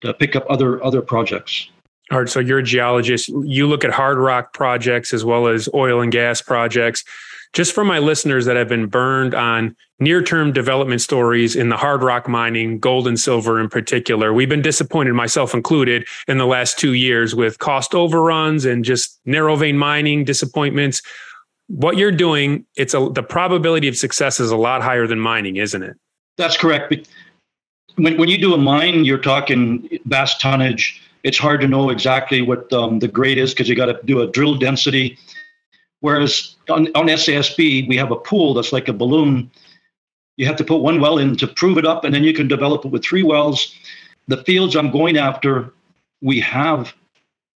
to 0.00 0.12
pick 0.14 0.34
up 0.34 0.44
other 0.50 0.82
other 0.84 1.00
projects 1.00 1.70
all 2.10 2.18
right, 2.18 2.28
so 2.28 2.40
you're 2.40 2.58
a 2.58 2.62
geologist. 2.62 3.28
You 3.28 3.66
look 3.66 3.84
at 3.84 3.90
hard 3.90 4.18
rock 4.18 4.52
projects 4.52 5.14
as 5.14 5.24
well 5.24 5.46
as 5.46 5.66
oil 5.72 6.02
and 6.02 6.12
gas 6.12 6.42
projects. 6.42 7.04
Just 7.52 7.74
for 7.74 7.84
my 7.84 7.98
listeners 7.98 8.46
that 8.46 8.56
have 8.56 8.68
been 8.68 8.86
burned 8.86 9.34
on 9.34 9.76
near 10.00 10.22
term 10.22 10.52
development 10.52 11.00
stories 11.00 11.54
in 11.54 11.68
the 11.68 11.76
hard 11.76 12.02
rock 12.02 12.26
mining, 12.28 12.78
gold 12.78 13.06
and 13.06 13.20
silver 13.20 13.60
in 13.60 13.68
particular, 13.68 14.32
we've 14.32 14.48
been 14.48 14.62
disappointed, 14.62 15.12
myself 15.12 15.52
included, 15.52 16.06
in 16.28 16.38
the 16.38 16.46
last 16.46 16.78
two 16.78 16.94
years 16.94 17.34
with 17.34 17.58
cost 17.58 17.94
overruns 17.94 18.64
and 18.64 18.84
just 18.84 19.20
narrow 19.26 19.54
vein 19.56 19.76
mining 19.76 20.24
disappointments. 20.24 21.02
What 21.68 21.96
you're 21.96 22.12
doing, 22.12 22.64
it's 22.76 22.94
a, 22.94 23.08
the 23.10 23.22
probability 23.22 23.88
of 23.88 23.96
success 23.96 24.40
is 24.40 24.50
a 24.50 24.56
lot 24.56 24.82
higher 24.82 25.06
than 25.06 25.20
mining, 25.20 25.56
isn't 25.56 25.82
it? 25.82 25.96
That's 26.38 26.56
correct. 26.56 27.08
When, 27.96 28.16
when 28.16 28.28
you 28.28 28.38
do 28.38 28.54
a 28.54 28.58
mine, 28.58 29.04
you're 29.04 29.18
talking 29.18 29.98
vast 30.06 30.40
tonnage 30.40 31.02
it's 31.22 31.38
hard 31.38 31.60
to 31.60 31.68
know 31.68 31.90
exactly 31.90 32.42
what 32.42 32.72
um, 32.72 32.98
the 32.98 33.08
grade 33.08 33.38
is 33.38 33.52
because 33.52 33.68
you 33.68 33.76
got 33.76 33.86
to 33.86 33.98
do 34.04 34.20
a 34.20 34.26
drill 34.26 34.56
density. 34.56 35.18
Whereas 36.02 36.56
on, 36.68 36.88
on 36.96 37.06
SASB, 37.06 37.88
we 37.88 37.96
have 37.96 38.10
a 38.10 38.16
pool 38.16 38.54
that's 38.54 38.72
like 38.72 38.88
a 38.88 38.92
balloon. 38.92 39.50
You 40.36 40.46
have 40.46 40.56
to 40.56 40.64
put 40.64 40.82
one 40.82 41.00
well 41.00 41.18
in 41.18 41.36
to 41.36 41.46
prove 41.46 41.78
it 41.78 41.86
up, 41.86 42.04
and 42.04 42.12
then 42.12 42.24
you 42.24 42.34
can 42.34 42.48
develop 42.48 42.84
it 42.84 42.88
with 42.88 43.04
three 43.04 43.22
wells. 43.22 43.72
The 44.26 44.42
fields 44.44 44.74
I'm 44.74 44.90
going 44.90 45.16
after, 45.16 45.72
we 46.20 46.40
have 46.40 46.92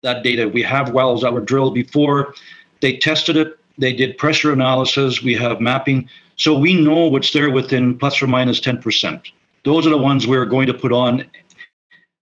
that 0.01 0.23
data. 0.23 0.49
We 0.49 0.61
have 0.61 0.91
wells 0.91 1.21
that 1.21 1.31
were 1.31 1.39
drilled 1.39 1.73
before. 1.73 2.33
They 2.81 2.97
tested 2.97 3.37
it. 3.37 3.57
They 3.77 3.93
did 3.93 4.17
pressure 4.17 4.51
analysis. 4.51 5.23
We 5.23 5.35
have 5.35 5.61
mapping. 5.61 6.09
So 6.35 6.53
we 6.57 6.73
know 6.73 7.07
what's 7.07 7.31
there 7.31 7.49
within 7.49 7.97
plus 7.97 8.21
or 8.21 8.27
minus 8.27 8.59
10%. 8.59 9.21
Those 9.63 9.87
are 9.87 9.91
the 9.91 9.97
ones 9.97 10.27
we're 10.27 10.45
going 10.45 10.67
to 10.67 10.73
put 10.73 10.91
on 10.91 11.25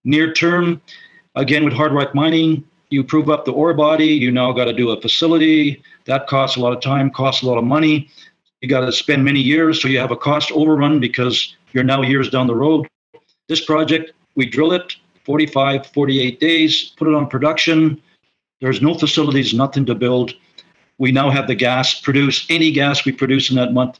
near 0.04 0.34
term. 0.34 0.84
Again, 1.34 1.66
with 1.66 1.74
hard 1.74 1.94
rock 1.94 2.13
mining, 2.13 2.63
you 2.91 3.03
prove 3.03 3.29
up 3.29 3.45
the 3.45 3.53
ore 3.53 3.74
body. 3.74 4.07
You 4.07 4.31
now 4.31 4.51
got 4.51 4.65
to 4.65 4.74
do 4.74 4.91
a 4.91 5.01
facility. 5.01 5.81
That 6.05 6.27
costs 6.27 6.57
a 6.57 6.60
lot 6.60 6.74
of 6.74 6.81
time, 6.81 7.10
costs 7.10 7.41
a 7.41 7.48
lot 7.48 7.57
of 7.57 7.63
money. 7.63 8.10
You 8.60 8.69
got 8.69 8.81
to 8.81 8.91
spend 8.91 9.24
many 9.24 9.39
years. 9.39 9.81
So 9.81 9.88
you 9.88 9.98
have 9.98 10.12
a 10.12 10.17
cost 10.17 10.51
overrun 10.51 11.00
because 11.00 11.55
you're 11.71 11.86
now 11.86 12.01
years 12.03 12.29
down 12.29 12.48
the 12.48 12.55
road. 12.55 12.88
This 13.48 13.63
project, 13.63 14.12
we 14.36 14.45
drill 14.45 14.74
it 14.74 14.95
45, 15.25 15.88
48 15.88 16.39
days, 16.39 16.93
put 16.98 17.07
it 17.07 17.13
on 17.13 17.27
production. 17.27 18.01
There's 18.60 18.81
no 18.81 18.93
facilities, 18.93 19.53
nothing 19.53 19.86
to 19.86 19.95
build. 19.95 20.33
We 20.98 21.12
now 21.12 21.29
have 21.29 21.48
the 21.48 21.55
gas, 21.55 22.00
produce 22.00 22.45
any 22.50 22.71
gas 22.71 23.05
we 23.05 23.13
produce 23.13 23.50
in 23.50 23.55
that 23.55 23.74
month. 23.74 24.00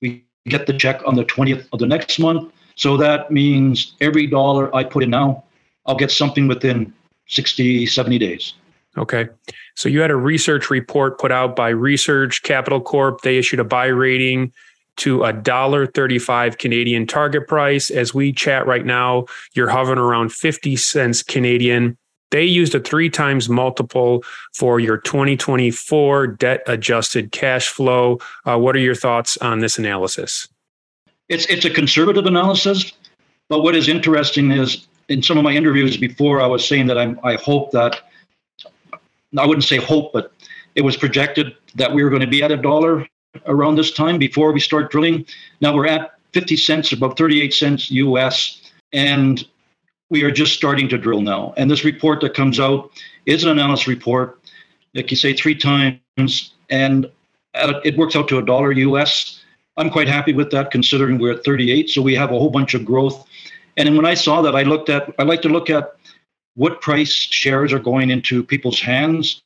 We 0.00 0.24
get 0.46 0.66
the 0.66 0.76
check 0.76 1.00
on 1.06 1.14
the 1.14 1.24
20th 1.24 1.66
of 1.72 1.78
the 1.78 1.86
next 1.86 2.18
month. 2.18 2.52
So 2.74 2.96
that 2.96 3.30
means 3.30 3.94
every 4.00 4.26
dollar 4.26 4.74
I 4.74 4.82
put 4.84 5.04
in 5.04 5.10
now, 5.10 5.44
I'll 5.86 5.96
get 5.96 6.10
something 6.10 6.48
within 6.48 6.92
60, 7.32 7.86
70 7.86 8.18
days. 8.18 8.54
Okay. 8.98 9.28
So 9.74 9.88
you 9.88 10.00
had 10.00 10.10
a 10.10 10.16
research 10.16 10.70
report 10.70 11.18
put 11.18 11.32
out 11.32 11.56
by 11.56 11.70
Research 11.70 12.42
Capital 12.42 12.80
Corp. 12.80 13.22
They 13.22 13.38
issued 13.38 13.60
a 13.60 13.64
buy 13.64 13.86
rating 13.86 14.52
to 14.98 15.24
a 15.24 15.32
dollar 15.32 15.86
35 15.86 16.58
Canadian 16.58 17.06
target 17.06 17.48
price. 17.48 17.90
As 17.90 18.12
we 18.12 18.32
chat 18.32 18.66
right 18.66 18.84
now, 18.84 19.24
you're 19.54 19.70
hovering 19.70 19.98
around 19.98 20.32
50 20.32 20.76
cents 20.76 21.22
Canadian. 21.22 21.96
They 22.30 22.44
used 22.44 22.74
a 22.74 22.80
three 22.80 23.08
times 23.08 23.48
multiple 23.48 24.22
for 24.54 24.78
your 24.78 24.98
2024 24.98 26.26
debt 26.26 26.62
adjusted 26.66 27.32
cash 27.32 27.68
flow. 27.68 28.18
Uh, 28.44 28.58
what 28.58 28.76
are 28.76 28.80
your 28.80 28.94
thoughts 28.94 29.38
on 29.38 29.60
this 29.60 29.78
analysis? 29.78 30.48
It's 31.28 31.46
it's 31.46 31.64
a 31.64 31.70
conservative 31.70 32.26
analysis, 32.26 32.92
but 33.48 33.62
what 33.62 33.74
is 33.74 33.88
interesting 33.88 34.50
is 34.50 34.86
in 35.08 35.22
some 35.22 35.38
of 35.38 35.44
my 35.44 35.52
interviews 35.52 35.96
before, 35.96 36.40
I 36.40 36.46
was 36.46 36.66
saying 36.66 36.86
that 36.86 36.98
I'm, 36.98 37.18
I 37.22 37.34
hope 37.34 37.70
that, 37.72 38.00
I 39.38 39.46
wouldn't 39.46 39.64
say 39.64 39.76
hope, 39.76 40.12
but 40.12 40.32
it 40.74 40.82
was 40.82 40.96
projected 40.96 41.54
that 41.74 41.92
we 41.92 42.02
were 42.02 42.10
going 42.10 42.22
to 42.22 42.26
be 42.26 42.42
at 42.42 42.50
a 42.50 42.56
dollar 42.56 43.06
around 43.46 43.76
this 43.76 43.92
time 43.92 44.18
before 44.18 44.52
we 44.52 44.60
start 44.60 44.90
drilling. 44.90 45.26
Now 45.60 45.74
we're 45.74 45.86
at 45.86 46.12
50 46.32 46.56
cents, 46.56 46.92
about 46.92 47.16
38 47.18 47.52
cents 47.52 47.90
US, 47.90 48.70
and 48.92 49.46
we 50.10 50.22
are 50.22 50.30
just 50.30 50.52
starting 50.52 50.88
to 50.90 50.98
drill 50.98 51.22
now. 51.22 51.54
And 51.56 51.70
this 51.70 51.84
report 51.84 52.20
that 52.20 52.34
comes 52.34 52.60
out 52.60 52.90
is 53.26 53.44
an 53.44 53.50
analysis 53.50 53.88
report, 53.88 54.38
like 54.94 55.10
you 55.10 55.16
say, 55.16 55.32
three 55.32 55.54
times. 55.54 56.52
And 56.68 57.10
it 57.54 57.96
works 57.96 58.16
out 58.16 58.28
to 58.28 58.38
a 58.38 58.42
dollar 58.44 58.72
US. 58.72 59.42
I'm 59.78 59.88
quite 59.88 60.08
happy 60.08 60.34
with 60.34 60.50
that 60.50 60.70
considering 60.70 61.18
we're 61.18 61.32
at 61.32 61.44
38. 61.44 61.88
So 61.88 62.02
we 62.02 62.14
have 62.14 62.30
a 62.30 62.38
whole 62.38 62.50
bunch 62.50 62.74
of 62.74 62.84
growth. 62.84 63.26
And 63.76 63.86
then 63.86 63.96
when 63.96 64.06
I 64.06 64.14
saw 64.14 64.42
that, 64.42 64.54
I 64.54 64.62
looked 64.62 64.88
at, 64.88 65.10
I 65.18 65.22
like 65.22 65.42
to 65.42 65.48
look 65.48 65.70
at 65.70 65.96
what 66.54 66.80
price 66.80 67.12
shares 67.12 67.72
are 67.72 67.78
going 67.78 68.10
into 68.10 68.44
people's 68.44 68.80
hands. 68.80 69.42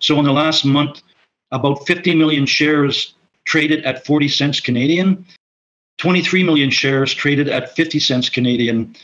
So 0.00 0.18
in 0.18 0.24
the 0.24 0.32
last 0.32 0.64
month, 0.64 1.02
about 1.50 1.86
50 1.86 2.14
million 2.14 2.46
shares 2.46 3.14
traded 3.44 3.84
at 3.84 4.04
40 4.04 4.28
cents 4.28 4.60
Canadian, 4.60 5.24
23 5.98 6.42
million 6.44 6.70
shares 6.70 7.14
traded 7.14 7.48
at 7.48 7.74
50 7.74 7.98
cents 7.98 8.28
Canadian. 8.28 8.94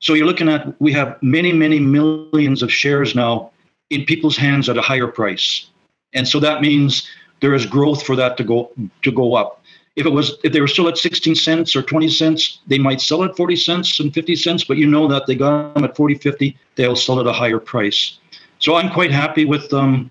So 0.00 0.14
you're 0.14 0.26
looking 0.26 0.48
at, 0.48 0.78
we 0.80 0.92
have 0.92 1.20
many, 1.22 1.52
many 1.52 1.80
millions 1.80 2.62
of 2.62 2.72
shares 2.72 3.14
now 3.14 3.52
in 3.90 4.04
people's 4.04 4.36
hands 4.36 4.68
at 4.68 4.76
a 4.76 4.82
higher 4.82 5.06
price. 5.06 5.70
And 6.12 6.26
so 6.26 6.40
that 6.40 6.60
means 6.60 7.08
there 7.40 7.54
is 7.54 7.66
growth 7.66 8.02
for 8.02 8.16
that 8.16 8.36
to 8.36 8.44
go 8.44 8.70
to 9.02 9.12
go 9.12 9.34
up. 9.34 9.62
If 9.96 10.04
it 10.04 10.10
was 10.10 10.36
if 10.44 10.52
they 10.52 10.60
were 10.60 10.68
still 10.68 10.88
at 10.88 10.98
16 10.98 11.34
cents 11.34 11.74
or 11.74 11.82
20 11.82 12.08
cents, 12.10 12.60
they 12.66 12.78
might 12.78 13.00
sell 13.00 13.24
at 13.24 13.36
40 13.36 13.56
cents 13.56 13.98
and 13.98 14.12
50 14.12 14.36
cents, 14.36 14.64
but 14.64 14.76
you 14.76 14.86
know 14.86 15.08
that 15.08 15.26
they 15.26 15.34
got 15.34 15.74
them 15.74 15.84
at 15.84 15.96
40, 15.96 16.16
50, 16.16 16.56
they'll 16.74 16.96
sell 16.96 17.18
at 17.18 17.26
a 17.26 17.32
higher 17.32 17.58
price. 17.58 18.18
So 18.58 18.74
I'm 18.76 18.90
quite 18.90 19.10
happy 19.10 19.44
with 19.44 19.72
um, 19.72 20.10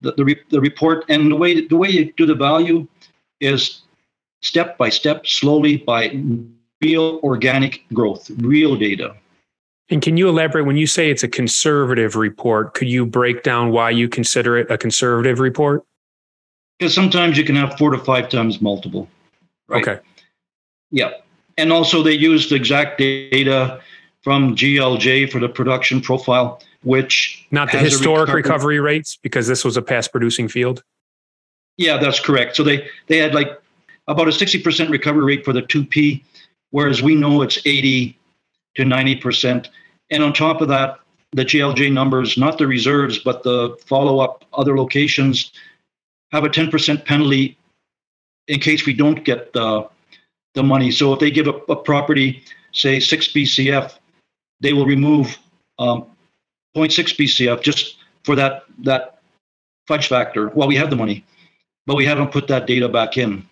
the, 0.00 0.12
the, 0.12 0.24
re- 0.24 0.42
the 0.50 0.60
report 0.60 1.04
and 1.08 1.30
the 1.30 1.36
way 1.36 1.66
the 1.66 1.76
way 1.76 1.88
you 1.88 2.12
do 2.12 2.26
the 2.26 2.34
value 2.34 2.86
is 3.40 3.82
step 4.42 4.76
by 4.78 4.88
step, 4.90 5.26
slowly 5.26 5.78
by 5.78 6.20
real 6.82 7.20
organic 7.22 7.84
growth, 7.92 8.30
real 8.38 8.76
data. 8.76 9.14
And 9.90 10.00
can 10.00 10.16
you 10.16 10.28
elaborate 10.28 10.64
when 10.64 10.76
you 10.76 10.86
say 10.86 11.10
it's 11.10 11.22
a 11.22 11.28
conservative 11.28 12.16
report? 12.16 12.74
Could 12.74 12.88
you 12.88 13.04
break 13.04 13.42
down 13.42 13.70
why 13.70 13.90
you 13.90 14.08
consider 14.08 14.56
it 14.56 14.70
a 14.70 14.78
conservative 14.78 15.40
report? 15.40 15.84
Because 16.78 16.94
sometimes 16.94 17.38
you 17.38 17.44
can 17.44 17.56
have 17.56 17.76
four 17.78 17.90
to 17.90 17.98
five 17.98 18.28
times 18.28 18.60
multiple. 18.60 19.08
Right? 19.68 19.86
Okay. 19.86 20.00
Yeah. 20.90 21.12
And 21.56 21.72
also, 21.72 22.02
they 22.02 22.12
used 22.12 22.52
exact 22.52 22.98
data 22.98 23.80
from 24.22 24.56
GLJ 24.56 25.30
for 25.30 25.38
the 25.38 25.48
production 25.48 26.00
profile, 26.00 26.60
which 26.82 27.46
not 27.50 27.70
the 27.70 27.78
historic 27.78 28.28
recovery. 28.28 28.42
recovery 28.42 28.80
rates 28.80 29.18
because 29.22 29.46
this 29.46 29.64
was 29.64 29.76
a 29.76 29.82
past 29.82 30.10
producing 30.10 30.48
field. 30.48 30.82
Yeah, 31.76 31.98
that's 31.98 32.20
correct. 32.20 32.56
So 32.56 32.62
they 32.62 32.88
they 33.06 33.18
had 33.18 33.34
like 33.34 33.60
about 34.08 34.28
a 34.28 34.30
60% 34.30 34.90
recovery 34.90 35.24
rate 35.24 35.44
for 35.44 35.52
the 35.52 35.62
2P, 35.62 36.22
whereas 36.70 37.02
we 37.02 37.14
know 37.14 37.42
it's 37.42 37.58
80 37.64 38.18
to 38.76 38.82
90%. 38.82 39.68
And 40.10 40.22
on 40.22 40.32
top 40.32 40.60
of 40.60 40.68
that, 40.68 40.98
the 41.32 41.44
GLJ 41.44 41.92
numbers, 41.92 42.36
not 42.36 42.58
the 42.58 42.66
reserves, 42.66 43.18
but 43.18 43.42
the 43.42 43.76
follow 43.86 44.20
up 44.20 44.44
other 44.52 44.76
locations, 44.76 45.52
have 46.34 46.44
a 46.44 46.48
10% 46.48 47.04
penalty 47.04 47.56
in 48.48 48.58
case 48.58 48.84
we 48.84 48.92
don't 48.92 49.24
get 49.24 49.52
the, 49.52 49.88
the 50.54 50.62
money. 50.62 50.90
So 50.90 51.12
if 51.12 51.20
they 51.20 51.30
give 51.30 51.46
a, 51.46 51.52
a 51.68 51.76
property, 51.76 52.42
say 52.72 52.98
6 52.98 53.28
BCF, 53.28 53.96
they 54.60 54.72
will 54.72 54.84
remove 54.84 55.38
um, 55.78 56.06
0.6 56.76 57.16
BCF 57.16 57.62
just 57.62 57.98
for 58.24 58.34
that, 58.34 58.64
that 58.80 59.20
fudge 59.86 60.08
factor. 60.08 60.48
Well, 60.48 60.66
we 60.66 60.74
have 60.74 60.90
the 60.90 60.96
money, 60.96 61.24
but 61.86 61.94
we 61.94 62.04
haven't 62.04 62.32
put 62.32 62.48
that 62.48 62.66
data 62.66 62.88
back 62.88 63.16
in. 63.16 63.46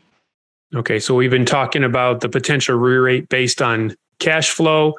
Okay, 0.75 0.99
so 0.99 1.15
we've 1.15 1.31
been 1.31 1.47
talking 1.47 1.85
about 1.85 2.21
the 2.21 2.29
potential 2.29 2.77
re-rate 2.77 3.29
based 3.29 3.63
on 3.63 3.95
cash 4.19 4.51
flow. 4.51 4.95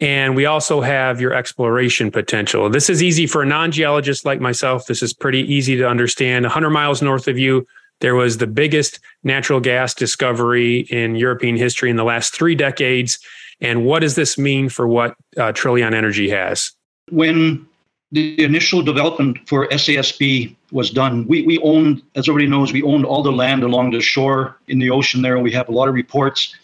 And 0.00 0.34
we 0.34 0.46
also 0.46 0.80
have 0.80 1.20
your 1.20 1.34
exploration 1.34 2.10
potential. 2.10 2.70
This 2.70 2.88
is 2.88 3.02
easy 3.02 3.26
for 3.26 3.42
a 3.42 3.46
non 3.46 3.70
geologist 3.70 4.24
like 4.24 4.40
myself. 4.40 4.86
This 4.86 5.02
is 5.02 5.12
pretty 5.12 5.40
easy 5.52 5.76
to 5.76 5.86
understand. 5.86 6.44
100 6.44 6.70
miles 6.70 7.02
north 7.02 7.28
of 7.28 7.38
you, 7.38 7.66
there 8.00 8.14
was 8.14 8.38
the 8.38 8.46
biggest 8.46 8.98
natural 9.24 9.60
gas 9.60 9.92
discovery 9.92 10.80
in 10.90 11.16
European 11.16 11.56
history 11.56 11.90
in 11.90 11.96
the 11.96 12.04
last 12.04 12.34
three 12.34 12.54
decades. 12.54 13.18
And 13.60 13.84
what 13.84 14.00
does 14.00 14.14
this 14.14 14.38
mean 14.38 14.70
for 14.70 14.88
what 14.88 15.14
uh, 15.36 15.52
Trillion 15.52 15.92
Energy 15.92 16.30
has? 16.30 16.72
When 17.10 17.66
the 18.12 18.42
initial 18.42 18.82
development 18.82 19.38
for 19.48 19.68
SASB 19.68 20.56
was 20.72 20.90
done. 20.90 21.26
We, 21.28 21.42
we 21.42 21.58
owned, 21.58 22.02
as 22.16 22.28
everybody 22.28 22.50
knows, 22.50 22.72
we 22.72 22.82
owned 22.82 23.04
all 23.04 23.22
the 23.22 23.32
land 23.32 23.62
along 23.62 23.92
the 23.92 24.00
shore 24.00 24.56
in 24.66 24.78
the 24.78 24.90
ocean 24.90 25.22
there. 25.22 25.38
We 25.38 25.52
have 25.52 25.68
a 25.68 25.72
lot 25.72 25.88
of 25.88 25.94
reports, 25.94 26.54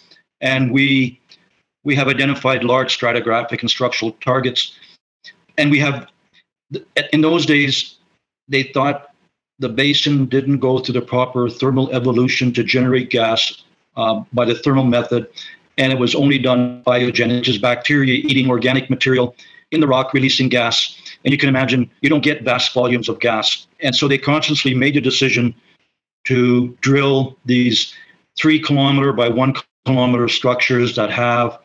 and 0.40 0.72
we 0.72 1.20
we 1.86 1.94
have 1.94 2.08
identified 2.08 2.64
large 2.64 2.98
stratigraphic 2.98 3.60
and 3.60 3.70
structural 3.70 4.12
targets. 4.20 4.76
And 5.56 5.70
we 5.70 5.78
have, 5.78 6.08
in 7.12 7.20
those 7.20 7.46
days, 7.46 7.96
they 8.48 8.64
thought 8.64 9.14
the 9.58 9.68
basin 9.68 10.26
didn't 10.26 10.58
go 10.58 10.80
through 10.80 10.98
the 11.00 11.06
proper 11.14 11.48
thermal 11.48 11.90
evolution 11.92 12.52
to 12.54 12.62
generate 12.62 13.08
gas 13.08 13.62
uh, 13.96 14.22
by 14.32 14.44
the 14.44 14.56
thermal 14.56 14.84
method, 14.84 15.28
and 15.78 15.92
it 15.92 15.98
was 15.98 16.14
only 16.14 16.38
done 16.38 16.82
biogenic, 16.86 17.38
which 17.38 17.48
is 17.48 17.56
bacteria 17.56 18.14
eating 18.14 18.50
organic 18.50 18.90
material 18.90 19.34
in 19.70 19.80
the 19.80 19.86
rock, 19.86 20.12
releasing 20.12 20.48
gas 20.48 21.00
and 21.26 21.32
you 21.32 21.38
can 21.38 21.48
imagine 21.48 21.90
you 22.02 22.08
don't 22.08 22.22
get 22.22 22.42
vast 22.42 22.72
volumes 22.72 23.08
of 23.08 23.18
gas. 23.18 23.66
And 23.80 23.94
so 23.94 24.06
they 24.06 24.16
consciously 24.16 24.74
made 24.74 24.96
a 24.96 25.00
decision 25.00 25.54
to 26.24 26.68
drill 26.80 27.36
these 27.44 27.92
three 28.38 28.60
kilometer 28.60 29.12
by 29.12 29.28
one 29.28 29.54
kilometer 29.84 30.28
structures 30.28 30.94
that 30.94 31.10
have 31.10 31.58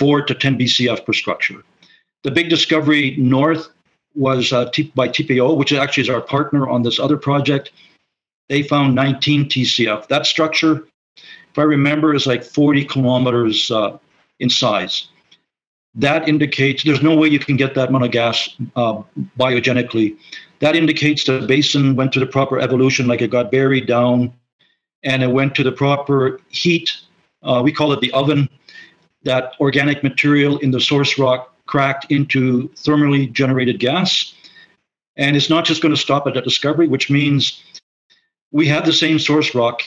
four 0.00 0.22
to 0.22 0.34
10 0.34 0.58
BCF 0.58 1.04
per 1.06 1.12
structure. 1.12 1.62
The 2.24 2.32
big 2.32 2.50
discovery 2.50 3.14
north 3.16 3.68
was 4.16 4.52
uh, 4.52 4.68
T- 4.70 4.92
by 4.96 5.08
TPO, 5.08 5.56
which 5.56 5.72
actually 5.72 6.02
is 6.02 6.10
our 6.10 6.20
partner 6.20 6.68
on 6.68 6.82
this 6.82 6.98
other 6.98 7.16
project. 7.16 7.70
They 8.48 8.62
found 8.62 8.96
19 8.96 9.48
TCF. 9.48 10.08
That 10.08 10.26
structure, 10.26 10.88
if 11.16 11.58
I 11.58 11.62
remember, 11.62 12.14
is 12.14 12.26
like 12.26 12.42
40 12.42 12.84
kilometers 12.86 13.70
uh, 13.70 13.98
in 14.40 14.50
size 14.50 15.10
that 15.94 16.28
indicates 16.28 16.84
there's 16.84 17.02
no 17.02 17.16
way 17.16 17.28
you 17.28 17.38
can 17.38 17.56
get 17.56 17.74
that 17.74 17.88
amount 17.88 18.04
of 18.04 18.10
gas 18.10 18.48
uh, 18.76 19.02
biogenically. 19.38 20.16
That 20.60 20.76
indicates 20.76 21.24
the 21.24 21.40
basin 21.40 21.96
went 21.96 22.12
to 22.12 22.20
the 22.20 22.26
proper 22.26 22.60
evolution, 22.60 23.06
like 23.06 23.22
it 23.22 23.30
got 23.30 23.50
buried 23.50 23.86
down 23.86 24.32
and 25.02 25.22
it 25.22 25.28
went 25.28 25.54
to 25.56 25.62
the 25.62 25.72
proper 25.72 26.40
heat. 26.48 26.90
Uh, 27.42 27.62
we 27.64 27.72
call 27.72 27.92
it 27.92 28.00
the 28.00 28.12
oven. 28.12 28.48
That 29.24 29.52
organic 29.60 30.02
material 30.02 30.58
in 30.58 30.70
the 30.70 30.80
source 30.80 31.18
rock 31.18 31.54
cracked 31.66 32.10
into 32.10 32.68
thermally 32.70 33.30
generated 33.30 33.78
gas. 33.78 34.34
And 35.16 35.36
it's 35.36 35.50
not 35.50 35.64
just 35.64 35.82
going 35.82 35.94
to 35.94 36.00
stop 36.00 36.26
at 36.26 36.34
that 36.34 36.44
discovery, 36.44 36.88
which 36.88 37.10
means 37.10 37.62
we 38.50 38.66
have 38.68 38.86
the 38.86 38.92
same 38.92 39.18
source 39.18 39.54
rock 39.54 39.82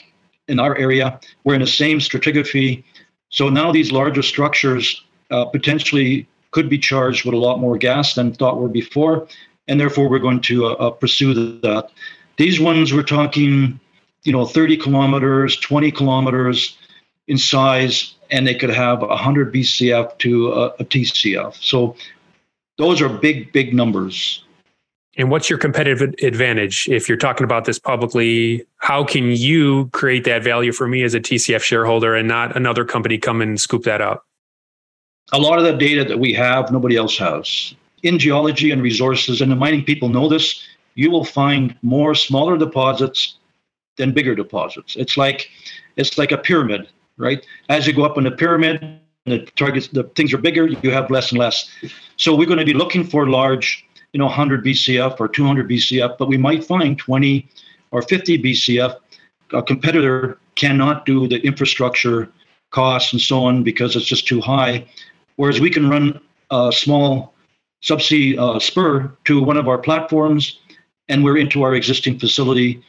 in 0.48 0.60
our 0.60 0.78
area. 0.78 1.20
We're 1.44 1.56
in 1.56 1.62
the 1.62 1.68
same 1.68 2.00
stratigraphy. 2.00 2.84
So 3.30 3.50
now 3.50 3.72
these 3.72 3.92
larger 3.92 4.22
structures 4.22 5.04
uh, 5.32 5.46
potentially 5.46 6.28
could 6.52 6.70
be 6.70 6.78
charged 6.78 7.26
with 7.26 7.34
a 7.34 7.38
lot 7.38 7.60
more 7.60 7.78
gas 7.78 8.14
than 8.14 8.34
thought 8.34 8.60
were 8.60 8.70
before, 8.70 9.28
and 9.68 9.80
therefore 9.80 10.08
we're 10.08 10.20
going 10.20 10.42
to 10.42 10.68
uh, 10.68 10.74
uh 10.74 10.92
pursue 10.92 11.34
that. 11.62 11.90
These 12.38 12.60
ones 12.60 12.94
we're 12.94 13.04
talking, 13.04 13.80
you 14.24 14.32
know, 14.32 14.46
30 14.46 14.78
kilometers, 14.78 15.58
20 15.58 15.92
kilometers 15.92 16.78
in 17.28 17.38
size, 17.38 18.16
and 18.32 18.46
they 18.48 18.56
could 18.56 18.70
have 18.70 19.02
100 19.02 19.54
BCF 19.54 20.18
to 20.20 20.52
a, 20.54 20.66
a 20.80 20.86
TCF. 20.86 21.56
So 21.62 21.96
those 22.78 23.02
are 23.02 23.10
big, 23.10 23.52
big 23.52 23.74
numbers. 23.74 24.44
And 25.16 25.30
what's 25.30 25.50
your 25.50 25.60
competitive 25.60 26.16
advantage 26.24 26.88
if 26.90 27.08
you're 27.08 27.20
talking 27.20 27.44
about 27.44 27.66
this 27.66 27.78
publicly? 27.78 28.66
How 28.78 29.04
can 29.04 29.32
you 29.32 29.90
create 29.94 30.24
that 30.24 30.44
value 30.44 30.72
for 30.72 30.88
me 30.88 31.04
as 31.04 31.14
a 31.14 31.20
TCF 31.20 31.62
shareholder 31.62 32.16
and 32.16 32.28
not 32.28 32.56
another 32.58 32.84
company 32.84 33.20
come 33.20 33.40
and 33.40 33.62
scoop 33.62 33.84
that 33.84 34.02
up? 34.02 34.26
a 35.32 35.40
lot 35.40 35.58
of 35.58 35.64
the 35.64 35.74
data 35.74 36.04
that 36.04 36.20
we 36.20 36.34
have, 36.34 36.72
nobody 36.72 36.96
else 36.96 37.18
has. 37.18 37.74
In 38.04 38.20
geology 38.20 38.72
and 38.72 38.82
resources, 38.82 39.42
and 39.42 39.52
the 39.52 39.56
mining 39.56 39.84
people 39.84 40.10
know 40.10 40.28
this, 40.28 40.62
you 40.96 41.10
will 41.10 41.24
find 41.24 41.76
more 41.82 42.14
smaller 42.14 42.58
deposits 42.58 43.38
than 43.98 44.12
bigger 44.12 44.36
deposits. 44.36 44.96
It's 44.96 45.18
like 45.18 45.50
it's 45.96 46.18
like 46.18 46.32
a 46.32 46.38
pyramid, 46.38 46.90
right? 47.18 47.46
As 47.70 47.88
you 47.88 47.94
go 47.94 48.04
up 48.04 48.18
in 48.18 48.24
the 48.24 48.32
pyramid, 48.32 49.00
the 49.26 49.40
targets, 49.56 49.88
the 49.88 50.04
things 50.16 50.34
are 50.34 50.38
bigger, 50.38 50.68
you 50.68 50.92
have 50.92 51.10
less 51.10 51.32
and 51.32 51.40
less. 51.40 51.70
So 52.18 52.36
we're 52.36 52.48
going 52.48 52.60
to 52.60 52.66
be 52.66 52.74
looking 52.74 53.04
for 53.04 53.30
large, 53.30 53.86
you 54.12 54.18
know, 54.18 54.26
100 54.26 54.66
BCF 54.66 55.20
or 55.20 55.28
200 55.28 55.70
BCF, 55.70 56.18
but 56.18 56.28
we 56.28 56.38
might 56.38 56.64
find 56.64 56.98
20 56.98 57.48
or 57.92 58.02
50 58.02 58.42
BCF. 58.42 58.98
A 59.54 59.64
competitor 59.64 60.40
cannot 60.56 61.06
do 61.06 61.28
the 61.28 61.40
infrastructure 61.46 62.30
costs 62.72 63.14
and 63.14 63.22
so 63.22 63.46
on 63.46 63.64
because 63.64 63.96
it's 63.96 64.06
just 64.06 64.28
too 64.28 64.42
high. 64.42 64.86
Whereas 65.38 65.60
we 65.62 65.70
can 65.70 65.90
run 65.90 66.20
a 66.52 66.72
small 66.72 67.34
subsea 67.84 68.38
uh, 68.38 68.60
spur 68.60 69.12
to 69.26 69.44
one 69.44 69.58
of 69.58 69.68
our 69.68 69.78
platforms, 69.78 70.60
and 71.10 71.24
we're 71.24 71.38
into 71.38 71.64
our 71.64 71.76
existing 71.76 72.20
facility 72.20 72.84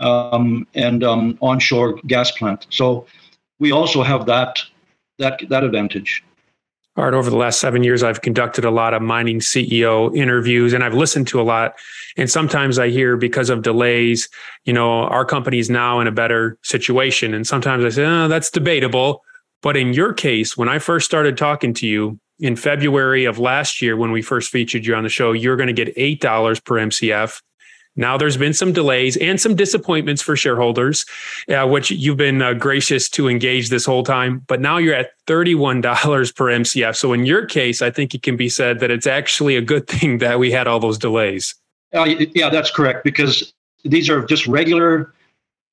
um, 0.00 0.66
and 0.74 1.04
um, 1.04 1.38
onshore 1.40 2.00
gas 2.06 2.30
plant. 2.32 2.66
So 2.70 3.06
we 3.58 3.72
also 3.72 4.02
have 4.02 4.26
that 4.26 4.60
that 5.18 5.40
that 5.48 5.64
advantage. 5.64 6.22
Art, 6.96 7.14
over 7.14 7.30
the 7.30 7.36
last 7.36 7.60
seven 7.60 7.84
years, 7.84 8.02
I've 8.02 8.22
conducted 8.22 8.64
a 8.64 8.72
lot 8.72 8.92
of 8.92 9.02
mining 9.02 9.38
CEO 9.38 10.14
interviews 10.16 10.72
and 10.72 10.82
I've 10.82 10.94
listened 10.94 11.28
to 11.28 11.40
a 11.40 11.42
lot. 11.42 11.74
And 12.16 12.28
sometimes 12.28 12.76
I 12.76 12.88
hear 12.88 13.16
because 13.16 13.50
of 13.50 13.62
delays, 13.62 14.28
you 14.64 14.72
know, 14.72 15.04
our 15.04 15.24
company 15.24 15.60
is 15.60 15.70
now 15.70 16.00
in 16.00 16.08
a 16.08 16.12
better 16.12 16.58
situation. 16.64 17.34
And 17.34 17.46
sometimes 17.46 17.84
I 17.84 17.90
say, 17.90 18.04
oh, 18.04 18.26
that's 18.26 18.50
debatable. 18.50 19.22
But 19.62 19.76
in 19.76 19.92
your 19.92 20.12
case, 20.12 20.56
when 20.56 20.68
I 20.68 20.80
first 20.80 21.06
started 21.06 21.36
talking 21.36 21.72
to 21.74 21.86
you 21.86 22.18
in 22.40 22.56
February 22.56 23.26
of 23.26 23.38
last 23.38 23.80
year, 23.80 23.96
when 23.96 24.10
we 24.10 24.20
first 24.20 24.50
featured 24.50 24.84
you 24.84 24.96
on 24.96 25.04
the 25.04 25.08
show, 25.08 25.30
you're 25.30 25.56
going 25.56 25.72
to 25.72 25.84
get 25.84 25.94
$8 25.96 26.64
per 26.64 26.74
MCF. 26.76 27.40
Now 27.98 28.16
there's 28.16 28.36
been 28.36 28.54
some 28.54 28.72
delays 28.72 29.16
and 29.16 29.40
some 29.40 29.56
disappointments 29.56 30.22
for 30.22 30.36
shareholders, 30.36 31.04
uh, 31.48 31.66
which 31.66 31.90
you've 31.90 32.16
been 32.16 32.40
uh, 32.40 32.54
gracious 32.54 33.08
to 33.10 33.28
engage 33.28 33.68
this 33.68 33.84
whole 33.84 34.04
time. 34.04 34.44
But 34.46 34.60
now 34.60 34.78
you're 34.78 34.94
at 34.94 35.10
$31 35.26 35.82
per 36.36 36.44
MCF. 36.46 36.96
So 36.96 37.12
in 37.12 37.26
your 37.26 37.44
case, 37.44 37.82
I 37.82 37.90
think 37.90 38.14
it 38.14 38.22
can 38.22 38.36
be 38.36 38.48
said 38.48 38.78
that 38.78 38.92
it's 38.92 39.06
actually 39.06 39.56
a 39.56 39.60
good 39.60 39.86
thing 39.88 40.18
that 40.18 40.38
we 40.38 40.52
had 40.52 40.68
all 40.68 40.78
those 40.78 40.96
delays. 40.96 41.56
Uh, 41.92 42.04
yeah, 42.34 42.50
that's 42.50 42.70
correct 42.70 43.02
because 43.02 43.52
these 43.84 44.08
are 44.08 44.24
just 44.24 44.46
regular 44.46 45.12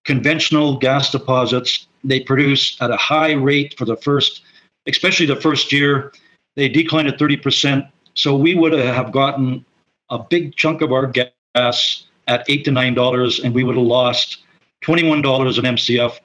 conventional 0.05 0.77
gas 0.77 1.11
deposits. 1.11 1.87
They 2.03 2.21
produce 2.21 2.75
at 2.81 2.89
a 2.89 2.97
high 2.97 3.33
rate 3.33 3.75
for 3.77 3.85
the 3.85 3.97
first, 3.97 4.41
especially 4.87 5.27
the 5.27 5.35
first 5.35 5.71
year. 5.71 6.11
They 6.55 6.69
decline 6.69 7.05
at 7.05 7.19
30%. 7.19 7.87
So 8.15 8.35
we 8.35 8.55
would 8.55 8.73
have 8.73 9.11
gotten 9.11 9.63
a 10.09 10.19
big 10.19 10.55
chunk 10.55 10.81
of 10.81 10.91
our 10.91 11.05
gas 11.07 12.05
at 12.27 12.45
eight 12.49 12.65
to 12.65 12.71
nine 12.71 12.93
dollars, 12.93 13.39
and 13.39 13.53
we 13.53 13.63
would 13.63 13.75
have 13.75 13.85
lost 13.85 14.39
twenty-one 14.81 15.21
dollars 15.21 15.57
an 15.57 15.65
MCF. 15.65 16.19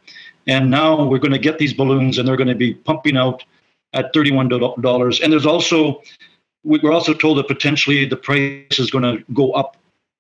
And 0.47 0.71
now 0.71 1.04
we're 1.04 1.19
going 1.19 1.33
to 1.33 1.38
get 1.38 1.59
these 1.59 1.75
balloons, 1.75 2.19
and 2.19 2.26
they're 2.26 2.37
going 2.37 2.49
to 2.49 2.54
be 2.54 2.75
pumping 2.75 3.16
out 3.16 3.45
at 3.92 4.12
thirty-one 4.12 4.49
dollars. 4.49 5.21
And 5.21 5.33
there's 5.33 5.47
also 5.47 6.02
we're 6.64 6.92
also 6.92 7.14
told 7.14 7.38
that 7.38 7.49
potentially 7.49 8.04
the 8.04 8.16
price 8.16 8.78
is 8.78 8.90
going 8.90 9.04
to 9.04 9.25
go 9.33 9.52
up 9.52 9.76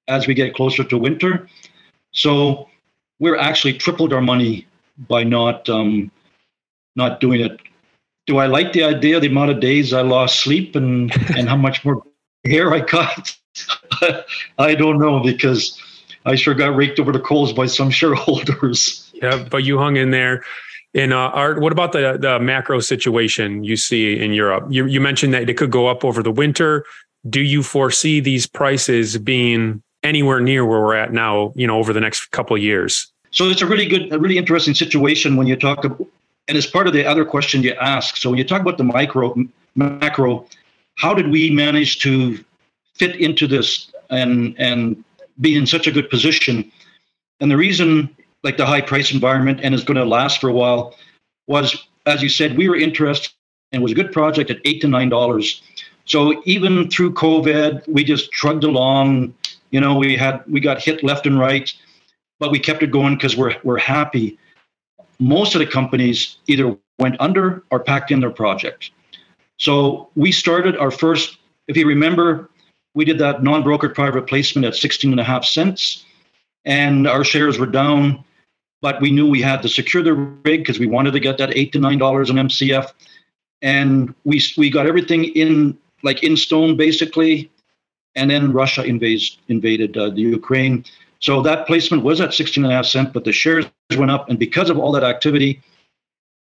as 0.08 0.26
we 0.26 0.34
get 0.34 0.54
closer 0.54 0.82
to 0.84 0.98
winter. 0.98 1.48
So 2.12 2.68
we're 3.18 3.36
actually 3.36 3.74
tripled 3.74 4.12
our 4.12 4.22
money 4.22 4.66
by 5.08 5.24
not 5.24 5.68
um, 5.68 6.10
not 6.96 7.20
doing 7.20 7.40
it. 7.40 7.60
Do 8.26 8.38
I 8.38 8.46
like 8.46 8.72
the 8.72 8.84
idea? 8.84 9.20
The 9.20 9.28
amount 9.28 9.50
of 9.50 9.60
days 9.60 9.92
I 9.92 10.02
lost 10.02 10.40
sleep 10.40 10.76
and 10.76 11.12
and 11.36 11.48
how 11.48 11.56
much 11.56 11.84
more 11.84 12.02
hair 12.44 12.72
I 12.72 12.80
cut. 12.80 13.36
I 14.58 14.74
don't 14.74 14.98
know 14.98 15.20
because 15.20 15.80
I 16.26 16.34
sure 16.34 16.54
got 16.54 16.74
raked 16.76 16.98
over 16.98 17.12
the 17.12 17.20
coals 17.20 17.52
by 17.52 17.66
some 17.66 17.90
shareholders. 18.00 19.10
Yeah, 19.14 19.44
but 19.50 19.64
you 19.64 19.78
hung 19.78 19.96
in 19.96 20.10
there. 20.10 20.42
And 20.94 21.12
uh, 21.12 21.30
art, 21.32 21.60
what 21.60 21.72
about 21.72 21.92
the 21.92 22.18
the 22.20 22.40
macro 22.40 22.80
situation 22.80 23.62
you 23.62 23.76
see 23.76 24.18
in 24.18 24.32
Europe? 24.32 24.66
You 24.70 24.86
you 24.86 25.00
mentioned 25.00 25.32
that 25.34 25.48
it 25.48 25.56
could 25.56 25.70
go 25.70 25.86
up 25.86 26.04
over 26.04 26.22
the 26.22 26.32
winter. 26.32 26.84
Do 27.28 27.40
you 27.40 27.62
foresee 27.62 28.18
these 28.20 28.46
prices 28.46 29.18
being 29.18 29.82
anywhere 30.02 30.40
near 30.40 30.64
where 30.66 30.80
we're 30.80 30.96
at 30.96 31.12
now? 31.12 31.52
You 31.54 31.66
know, 31.66 31.78
over 31.78 31.92
the 31.92 32.00
next 32.00 32.32
couple 32.32 32.56
of 32.56 32.62
years. 32.62 33.06
So 33.30 33.48
it's 33.48 33.62
a 33.62 33.66
really 33.66 33.86
good, 33.86 34.12
a 34.12 34.18
really 34.18 34.38
interesting 34.38 34.74
situation 34.74 35.36
when 35.36 35.46
you 35.46 35.54
talk 35.54 35.84
about, 35.84 36.04
and 36.48 36.58
it's 36.58 36.66
part 36.66 36.88
of 36.88 36.92
the 36.92 37.04
other 37.04 37.24
question 37.24 37.62
you 37.62 37.74
ask. 37.74 38.16
So 38.16 38.30
when 38.30 38.38
you 38.38 38.44
talk 38.44 38.60
about 38.60 38.76
the 38.76 38.84
micro 38.84 39.36
macro, 39.76 40.46
how 40.96 41.14
did 41.14 41.30
we 41.30 41.50
manage 41.50 42.00
to 42.00 42.44
fit 43.00 43.16
into 43.16 43.46
this 43.46 43.90
and 44.10 44.54
and 44.58 45.02
be 45.40 45.56
in 45.56 45.66
such 45.66 45.86
a 45.86 45.90
good 45.90 46.10
position. 46.10 46.70
And 47.40 47.50
the 47.50 47.56
reason, 47.56 48.14
like 48.44 48.58
the 48.58 48.66
high 48.66 48.82
price 48.82 49.10
environment, 49.10 49.60
and 49.62 49.74
is 49.74 49.84
going 49.84 49.96
to 49.96 50.04
last 50.04 50.40
for 50.40 50.50
a 50.50 50.52
while, 50.52 50.94
was 51.46 51.88
as 52.04 52.22
you 52.22 52.28
said, 52.28 52.56
we 52.56 52.68
were 52.68 52.76
interested 52.76 53.32
and 53.72 53.82
was 53.82 53.92
a 53.92 53.94
good 53.94 54.12
project 54.12 54.50
at 54.50 54.58
eight 54.66 54.80
to 54.82 54.88
nine 54.88 55.08
dollars. 55.08 55.62
So 56.04 56.42
even 56.44 56.90
through 56.90 57.14
COVID, 57.14 57.88
we 57.88 58.04
just 58.04 58.30
trudged 58.32 58.64
along. 58.64 59.34
You 59.70 59.80
know, 59.80 59.94
we 59.96 60.16
had 60.16 60.44
we 60.46 60.60
got 60.60 60.82
hit 60.82 61.02
left 61.02 61.26
and 61.26 61.38
right, 61.38 61.72
but 62.38 62.50
we 62.50 62.58
kept 62.58 62.82
it 62.82 62.90
going 62.90 63.14
because 63.14 63.34
we're 63.36 63.56
we're 63.64 63.78
happy. 63.78 64.38
Most 65.18 65.54
of 65.54 65.60
the 65.60 65.66
companies 65.66 66.36
either 66.46 66.76
went 66.98 67.16
under 67.18 67.62
or 67.70 67.80
packed 67.80 68.10
in 68.10 68.20
their 68.20 68.30
project. 68.42 68.90
So 69.56 70.08
we 70.16 70.32
started 70.32 70.76
our 70.76 70.90
first, 70.90 71.38
if 71.68 71.76
you 71.76 71.86
remember, 71.86 72.49
we 72.94 73.04
did 73.04 73.18
that 73.18 73.42
non-brokered 73.42 73.94
private 73.94 74.26
placement 74.26 74.66
at 74.66 74.74
16 74.74 75.10
and 75.10 75.20
a 75.20 75.24
half 75.24 75.44
cents, 75.44 76.04
and 76.64 77.06
our 77.06 77.24
shares 77.24 77.58
were 77.58 77.66
down, 77.66 78.24
but 78.82 79.00
we 79.00 79.10
knew 79.10 79.28
we 79.28 79.42
had 79.42 79.62
to 79.62 79.68
secure 79.68 80.02
the 80.02 80.14
rig 80.14 80.60
because 80.60 80.78
we 80.78 80.86
wanted 80.86 81.12
to 81.12 81.20
get 81.20 81.38
that 81.38 81.56
eight 81.56 81.72
to 81.72 81.78
nine 81.78 81.98
dollars 81.98 82.30
an 82.30 82.36
MCF, 82.36 82.92
and 83.62 84.14
we 84.24 84.40
we 84.56 84.70
got 84.70 84.86
everything 84.86 85.24
in 85.24 85.78
like 86.02 86.22
in 86.22 86.36
stone 86.36 86.76
basically, 86.76 87.50
and 88.14 88.30
then 88.30 88.52
Russia 88.52 88.82
invades, 88.82 89.38
invaded 89.48 89.96
uh, 89.96 90.10
the 90.10 90.22
Ukraine. 90.22 90.84
So 91.20 91.42
that 91.42 91.66
placement 91.66 92.02
was 92.02 92.20
at 92.20 92.32
16 92.32 92.64
and 92.64 92.72
a 92.72 92.76
half 92.76 92.86
cent, 92.86 93.12
but 93.12 93.24
the 93.24 93.32
shares 93.32 93.66
went 93.96 94.10
up, 94.10 94.28
and 94.30 94.38
because 94.38 94.70
of 94.70 94.78
all 94.78 94.92
that 94.92 95.04
activity, 95.04 95.60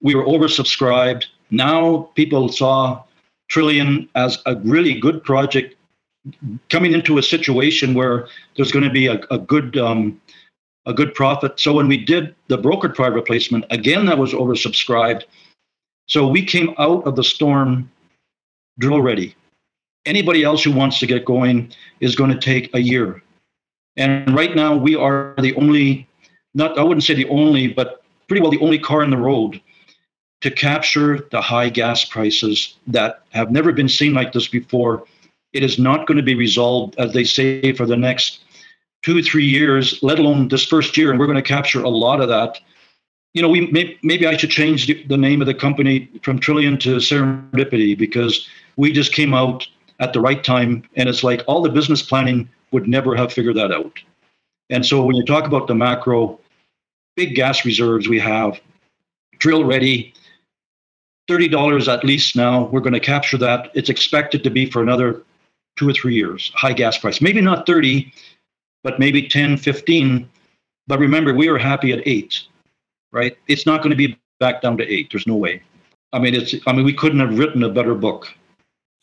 we 0.00 0.14
were 0.14 0.24
oversubscribed. 0.24 1.24
Now 1.50 2.10
people 2.14 2.48
saw 2.48 3.02
Trillion 3.48 4.08
as 4.14 4.38
a 4.46 4.54
really 4.56 4.94
good 4.94 5.24
project 5.24 5.74
coming 6.68 6.92
into 6.92 7.18
a 7.18 7.22
situation 7.22 7.94
where 7.94 8.28
there's 8.56 8.72
going 8.72 8.84
to 8.84 8.90
be 8.90 9.06
a, 9.06 9.20
a 9.30 9.38
good 9.38 9.76
um, 9.76 10.20
a 10.86 10.94
good 10.94 11.14
profit. 11.14 11.60
So 11.60 11.74
when 11.74 11.88
we 11.88 12.02
did 12.04 12.34
the 12.48 12.58
brokered 12.58 12.94
private 12.94 13.26
placement, 13.26 13.64
again 13.70 14.06
that 14.06 14.18
was 14.18 14.32
oversubscribed. 14.32 15.24
So 16.06 16.26
we 16.26 16.44
came 16.44 16.74
out 16.78 17.06
of 17.06 17.16
the 17.16 17.24
storm 17.24 17.90
drill 18.78 19.02
ready. 19.02 19.36
Anybody 20.06 20.42
else 20.42 20.64
who 20.64 20.72
wants 20.72 20.98
to 21.00 21.06
get 21.06 21.24
going 21.24 21.72
is 22.00 22.16
going 22.16 22.30
to 22.30 22.38
take 22.38 22.74
a 22.74 22.80
year. 22.80 23.22
And 23.96 24.34
right 24.34 24.56
now 24.56 24.74
we 24.74 24.96
are 24.96 25.34
the 25.38 25.54
only, 25.56 26.08
not 26.54 26.78
I 26.78 26.82
wouldn't 26.82 27.04
say 27.04 27.14
the 27.14 27.28
only, 27.28 27.68
but 27.68 28.02
pretty 28.26 28.40
well 28.40 28.50
the 28.50 28.60
only 28.60 28.78
car 28.78 29.02
in 29.02 29.10
the 29.10 29.18
road 29.18 29.60
to 30.40 30.50
capture 30.50 31.28
the 31.30 31.40
high 31.40 31.68
gas 31.68 32.04
prices 32.04 32.76
that 32.86 33.22
have 33.30 33.50
never 33.50 33.72
been 33.72 33.88
seen 33.88 34.14
like 34.14 34.32
this 34.32 34.48
before 34.48 35.04
it 35.52 35.62
is 35.62 35.78
not 35.78 36.06
going 36.06 36.16
to 36.16 36.22
be 36.22 36.34
resolved, 36.34 36.94
as 36.98 37.12
they 37.12 37.24
say, 37.24 37.72
for 37.72 37.86
the 37.86 37.96
next 37.96 38.40
two, 39.02 39.22
three 39.22 39.44
years, 39.44 40.02
let 40.02 40.18
alone 40.18 40.48
this 40.48 40.64
first 40.64 40.96
year. 40.96 41.10
And 41.10 41.18
we're 41.18 41.26
going 41.26 41.36
to 41.36 41.42
capture 41.42 41.82
a 41.82 41.88
lot 41.88 42.20
of 42.20 42.28
that. 42.28 42.58
You 43.34 43.42
know, 43.42 43.48
we 43.48 43.70
may, 43.70 43.98
maybe 44.02 44.26
I 44.26 44.36
should 44.36 44.50
change 44.50 44.86
the, 44.86 45.04
the 45.04 45.16
name 45.16 45.40
of 45.40 45.46
the 45.46 45.54
company 45.54 46.10
from 46.22 46.38
Trillion 46.38 46.78
to 46.80 46.96
Serendipity 46.96 47.96
because 47.96 48.48
we 48.76 48.92
just 48.92 49.12
came 49.12 49.34
out 49.34 49.66
at 50.00 50.12
the 50.12 50.20
right 50.20 50.42
time. 50.42 50.82
And 50.96 51.08
it's 51.08 51.22
like 51.22 51.42
all 51.46 51.62
the 51.62 51.68
business 51.68 52.02
planning 52.02 52.48
would 52.72 52.88
never 52.88 53.14
have 53.16 53.32
figured 53.32 53.56
that 53.56 53.72
out. 53.72 53.98
And 54.68 54.84
so 54.84 55.04
when 55.04 55.16
you 55.16 55.24
talk 55.24 55.46
about 55.46 55.66
the 55.66 55.74
macro, 55.74 56.38
big 57.16 57.34
gas 57.34 57.64
reserves 57.64 58.08
we 58.08 58.18
have, 58.20 58.60
drill 59.38 59.64
ready, 59.64 60.14
$30 61.28 61.92
at 61.92 62.04
least 62.04 62.34
now. 62.34 62.64
We're 62.66 62.80
going 62.80 62.92
to 62.92 63.00
capture 63.00 63.38
that. 63.38 63.70
It's 63.74 63.88
expected 63.88 64.42
to 64.44 64.50
be 64.50 64.66
for 64.66 64.82
another 64.82 65.22
two 65.76 65.88
or 65.88 65.92
three 65.92 66.14
years, 66.14 66.52
high 66.54 66.72
gas 66.72 66.98
price. 66.98 67.20
Maybe 67.20 67.40
not 67.40 67.66
30, 67.66 68.12
but 68.82 68.98
maybe 68.98 69.28
10, 69.28 69.56
15. 69.56 70.28
But 70.86 70.98
remember, 70.98 71.34
we 71.34 71.48
are 71.48 71.58
happy 71.58 71.92
at 71.92 72.00
eight, 72.06 72.42
right? 73.12 73.36
It's 73.48 73.66
not 73.66 73.82
going 73.82 73.90
to 73.90 73.96
be 73.96 74.18
back 74.40 74.62
down 74.62 74.76
to 74.78 74.92
eight. 74.92 75.08
There's 75.10 75.26
no 75.26 75.36
way. 75.36 75.62
I 76.12 76.18
mean, 76.18 76.34
it's. 76.34 76.54
I 76.66 76.72
mean, 76.72 76.84
we 76.84 76.92
couldn't 76.92 77.20
have 77.20 77.38
written 77.38 77.62
a 77.62 77.68
better 77.68 77.94
book. 77.94 78.26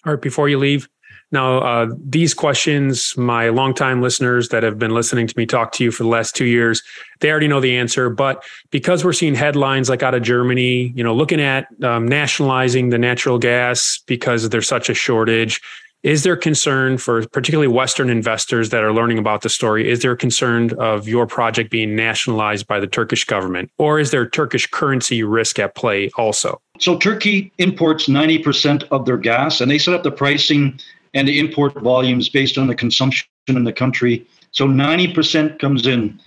All 0.06 0.14
right. 0.14 0.22
Before 0.22 0.50
you 0.50 0.58
leave, 0.58 0.90
now 1.32 1.60
uh, 1.60 1.88
these 1.98 2.34
questions, 2.34 3.16
my 3.18 3.50
longtime 3.50 4.02
listeners 4.02 4.50
that 4.50 4.64
have 4.64 4.80
been 4.80 4.92
listening 4.92 5.28
to 5.28 5.34
me 5.38 5.46
talk 5.46 5.72
to 5.74 5.84
you 5.84 5.92
for 5.92 6.04
the 6.04 6.10
last 6.10 6.36
two 6.36 6.46
years, 6.46 6.82
they 7.20 7.30
already 7.30 7.48
know 7.48 7.60
the 7.60 7.76
answer. 7.76 8.10
But 8.10 8.44
because 8.72 9.04
we're 9.04 9.14
seeing 9.14 9.36
headlines 9.36 9.90
like 9.90 10.04
out 10.04 10.14
of 10.14 10.22
Germany, 10.22 10.94
you 10.96 11.04
know, 11.04 11.14
looking 11.14 11.42
at 11.42 11.68
um, 11.84 12.08
nationalizing 12.08 12.90
the 12.90 12.98
natural 12.98 13.40
gas 13.40 14.00
because 14.06 14.48
there's 14.50 14.68
such 14.68 14.90
a 14.90 14.94
shortage 14.94 15.62
is 16.08 16.24
there 16.24 16.38
concern 16.38 16.98
for 16.98 17.28
particularly 17.28 17.68
Western 17.68 18.10
investors 18.10 18.70
that 18.70 18.82
are 18.82 18.94
learning 18.94 19.18
about 19.18 19.42
the 19.42 19.50
story? 19.50 19.90
Is 19.90 20.04
there 20.04 20.16
concern 20.16 20.72
of 20.80 21.06
your 21.06 21.28
project 21.28 21.70
being 21.70 21.98
nationalized 21.98 22.66
by 22.66 22.80
the 22.80 22.88
Turkish 22.88 23.26
government? 23.26 23.70
Or 23.78 24.00
is 24.00 24.12
there 24.12 24.26
Turkish 24.26 24.68
currency 24.68 25.22
risk 25.24 25.60
at 25.60 25.76
play 25.76 26.10
also? 26.16 26.62
So, 26.80 26.98
Turkey 26.98 27.52
imports 27.58 28.08
90% 28.08 28.88
of 28.90 29.06
their 29.06 29.18
gas 29.18 29.60
and 29.60 29.70
they 29.70 29.78
set 29.78 29.94
up 29.94 30.04
the 30.04 30.12
pricing 30.12 30.80
and 31.14 31.28
the 31.28 31.40
import 31.42 31.74
volumes 31.82 32.30
based 32.30 32.58
on 32.58 32.68
the 32.68 32.76
consumption 32.76 33.28
in 33.48 33.66
the 33.66 33.74
country. 33.74 34.26
So, 34.52 34.66
90% 34.66 35.60
comes 35.60 35.88
in, 35.88 36.22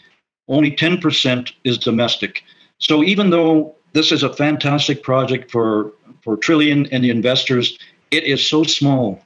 only 0.48 0.72
10% 0.72 1.52
is 1.64 1.78
domestic. 1.78 2.42
So, 2.76 3.02
even 3.02 3.30
though 3.30 3.74
this 3.94 4.12
is 4.12 4.24
a 4.24 4.32
fantastic 4.34 5.02
project 5.02 5.50
for, 5.50 5.92
for 6.20 6.36
Trillion 6.36 6.84
and 6.92 7.02
the 7.02 7.08
investors, 7.08 7.78
it 8.10 8.24
is 8.24 8.46
so 8.46 8.62
small 8.62 9.22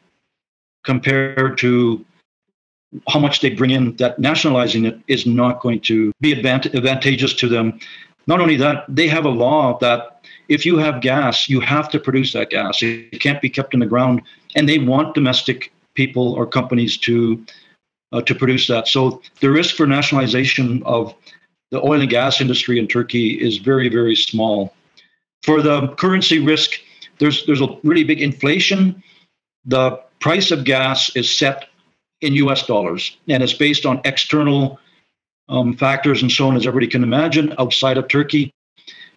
compared 0.84 1.58
to 1.58 2.04
how 3.08 3.18
much 3.18 3.40
they 3.40 3.50
bring 3.50 3.70
in, 3.70 3.96
that 3.96 4.18
nationalizing 4.18 4.84
it 4.84 4.98
is 5.08 5.26
not 5.26 5.60
going 5.60 5.80
to 5.80 6.12
be 6.20 6.32
advant- 6.32 6.74
advantageous 6.74 7.34
to 7.34 7.48
them. 7.48 7.78
Not 8.26 8.40
only 8.40 8.56
that, 8.56 8.84
they 8.88 9.08
have 9.08 9.24
a 9.24 9.30
law 9.30 9.78
that 9.80 10.24
if 10.48 10.64
you 10.64 10.78
have 10.78 11.00
gas, 11.00 11.48
you 11.48 11.60
have 11.60 11.90
to 11.90 11.98
produce 11.98 12.32
that 12.32 12.50
gas. 12.50 12.82
It 12.82 13.20
can't 13.20 13.40
be 13.40 13.50
kept 13.50 13.74
in 13.74 13.80
the 13.80 13.86
ground, 13.86 14.22
and 14.54 14.68
they 14.68 14.78
want 14.78 15.14
domestic 15.14 15.72
people 15.94 16.32
or 16.32 16.46
companies 16.46 16.96
to 16.98 17.44
uh, 18.12 18.20
to 18.22 18.34
produce 18.34 18.66
that. 18.68 18.86
So 18.88 19.20
the 19.40 19.50
risk 19.50 19.74
for 19.74 19.86
nationalization 19.86 20.82
of 20.84 21.14
the 21.70 21.80
oil 21.82 22.00
and 22.00 22.10
gas 22.10 22.40
industry 22.40 22.78
in 22.78 22.86
Turkey 22.86 23.40
is 23.40 23.58
very 23.58 23.88
very 23.88 24.16
small. 24.16 24.74
For 25.42 25.60
the 25.60 25.88
currency 25.96 26.38
risk, 26.38 26.80
there's 27.18 27.44
there's 27.46 27.60
a 27.60 27.76
really 27.82 28.04
big 28.04 28.20
inflation. 28.22 29.02
The 29.66 30.00
price 30.24 30.50
of 30.50 30.64
gas 30.64 31.14
is 31.14 31.30
set 31.36 31.66
in 32.22 32.32
U.S. 32.36 32.66
dollars, 32.66 33.14
and 33.28 33.42
it's 33.42 33.52
based 33.52 33.84
on 33.84 34.00
external 34.06 34.80
um, 35.50 35.76
factors 35.76 36.22
and 36.22 36.32
so 36.32 36.48
on, 36.48 36.56
as 36.56 36.66
everybody 36.66 36.90
can 36.90 37.02
imagine, 37.02 37.54
outside 37.58 37.98
of 37.98 38.08
Turkey. 38.08 38.50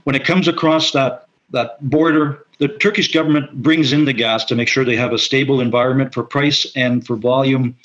When 0.03 0.17
it 0.17 0.25
comes 0.25 0.49
across 0.49 0.91
that 0.91 1.29
that 1.51 1.77
border, 1.89 2.45
the 2.59 2.67
Turkish 2.67 3.13
government 3.13 3.63
brings 3.63 3.93
in 3.93 4.03
the 4.03 4.11
gas 4.11 4.43
to 4.45 4.55
make 4.55 4.67
sure 4.67 4.83
they 4.83 4.97
have 4.97 5.13
a 5.13 5.17
stable 5.17 5.61
environment 5.61 6.13
for 6.13 6.23
price 6.23 6.69
and 6.75 7.07
for 7.07 7.15
volume, 7.15 7.77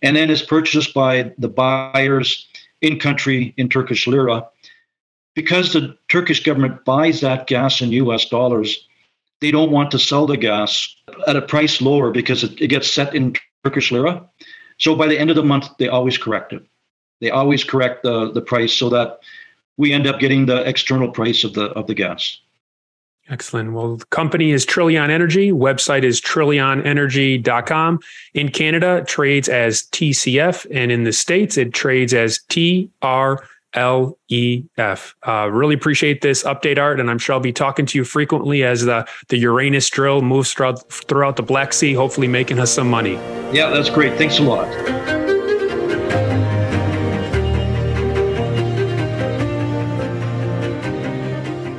and 0.00 0.16
then 0.16 0.30
is 0.30 0.40
purchased 0.40 0.94
by 0.94 1.34
the 1.36 1.48
buyers 1.50 2.48
in 2.80 2.98
country 2.98 3.52
in 3.58 3.68
Turkish 3.68 4.06
lira. 4.06 4.48
Because 5.34 5.74
the 5.74 5.98
Turkish 6.08 6.42
government 6.42 6.86
buys 6.86 7.20
that 7.20 7.46
gas 7.46 7.82
in 7.82 7.92
US 7.92 8.24
dollars, 8.24 8.88
they 9.40 9.50
don't 9.50 9.70
want 9.70 9.90
to 9.90 9.98
sell 9.98 10.26
the 10.26 10.36
gas 10.36 10.94
at 11.26 11.36
a 11.36 11.42
price 11.42 11.80
lower 11.80 12.10
because 12.10 12.44
it, 12.44 12.60
it 12.60 12.68
gets 12.68 12.90
set 12.90 13.14
in 13.14 13.34
Turkish 13.64 13.90
lira. 13.90 14.24
So 14.78 14.94
by 14.94 15.06
the 15.06 15.18
end 15.18 15.30
of 15.30 15.36
the 15.36 15.42
month, 15.42 15.68
they 15.78 15.88
always 15.88 16.16
correct 16.16 16.52
it. 16.52 16.62
They 17.20 17.30
always 17.30 17.64
correct 17.64 18.02
the, 18.02 18.32
the 18.32 18.40
price 18.40 18.72
so 18.72 18.88
that 18.90 19.20
we 19.76 19.92
end 19.92 20.06
up 20.06 20.20
getting 20.20 20.46
the 20.46 20.66
external 20.68 21.10
price 21.10 21.44
of 21.44 21.54
the 21.54 21.66
of 21.72 21.86
the 21.86 21.94
gas. 21.94 22.38
Excellent. 23.28 23.72
Well, 23.72 23.96
the 23.96 24.06
company 24.06 24.50
is 24.50 24.64
Trillion 24.64 25.08
Energy. 25.08 25.52
Website 25.52 26.02
is 26.02 26.20
trillionenergy.com. 26.20 28.00
In 28.34 28.48
Canada, 28.48 29.04
trades 29.06 29.48
as 29.48 29.84
TCF, 29.84 30.66
and 30.72 30.90
in 30.90 31.04
the 31.04 31.12
States, 31.12 31.56
it 31.56 31.72
trades 31.72 32.12
as 32.12 32.40
TR 32.48 33.44
L 33.74 34.18
E 34.28 34.64
F. 34.76 35.14
Uh, 35.26 35.48
really 35.50 35.74
appreciate 35.74 36.20
this 36.20 36.42
update, 36.44 36.78
Art, 36.78 37.00
and 37.00 37.10
I'm 37.10 37.18
sure 37.18 37.34
I'll 37.34 37.40
be 37.40 37.52
talking 37.52 37.86
to 37.86 37.98
you 37.98 38.04
frequently 38.04 38.64
as 38.64 38.84
the, 38.84 39.06
the 39.28 39.36
Uranus 39.38 39.88
drill 39.90 40.22
moves 40.22 40.52
throughout, 40.52 40.90
throughout 40.90 41.36
the 41.36 41.42
Black 41.42 41.72
Sea, 41.72 41.92
hopefully 41.92 42.28
making 42.28 42.58
us 42.58 42.72
some 42.72 42.88
money. 42.88 43.14
Yeah, 43.52 43.70
that's 43.70 43.90
great. 43.90 44.16
Thanks 44.16 44.38
a 44.38 44.42
lot. 44.42 45.19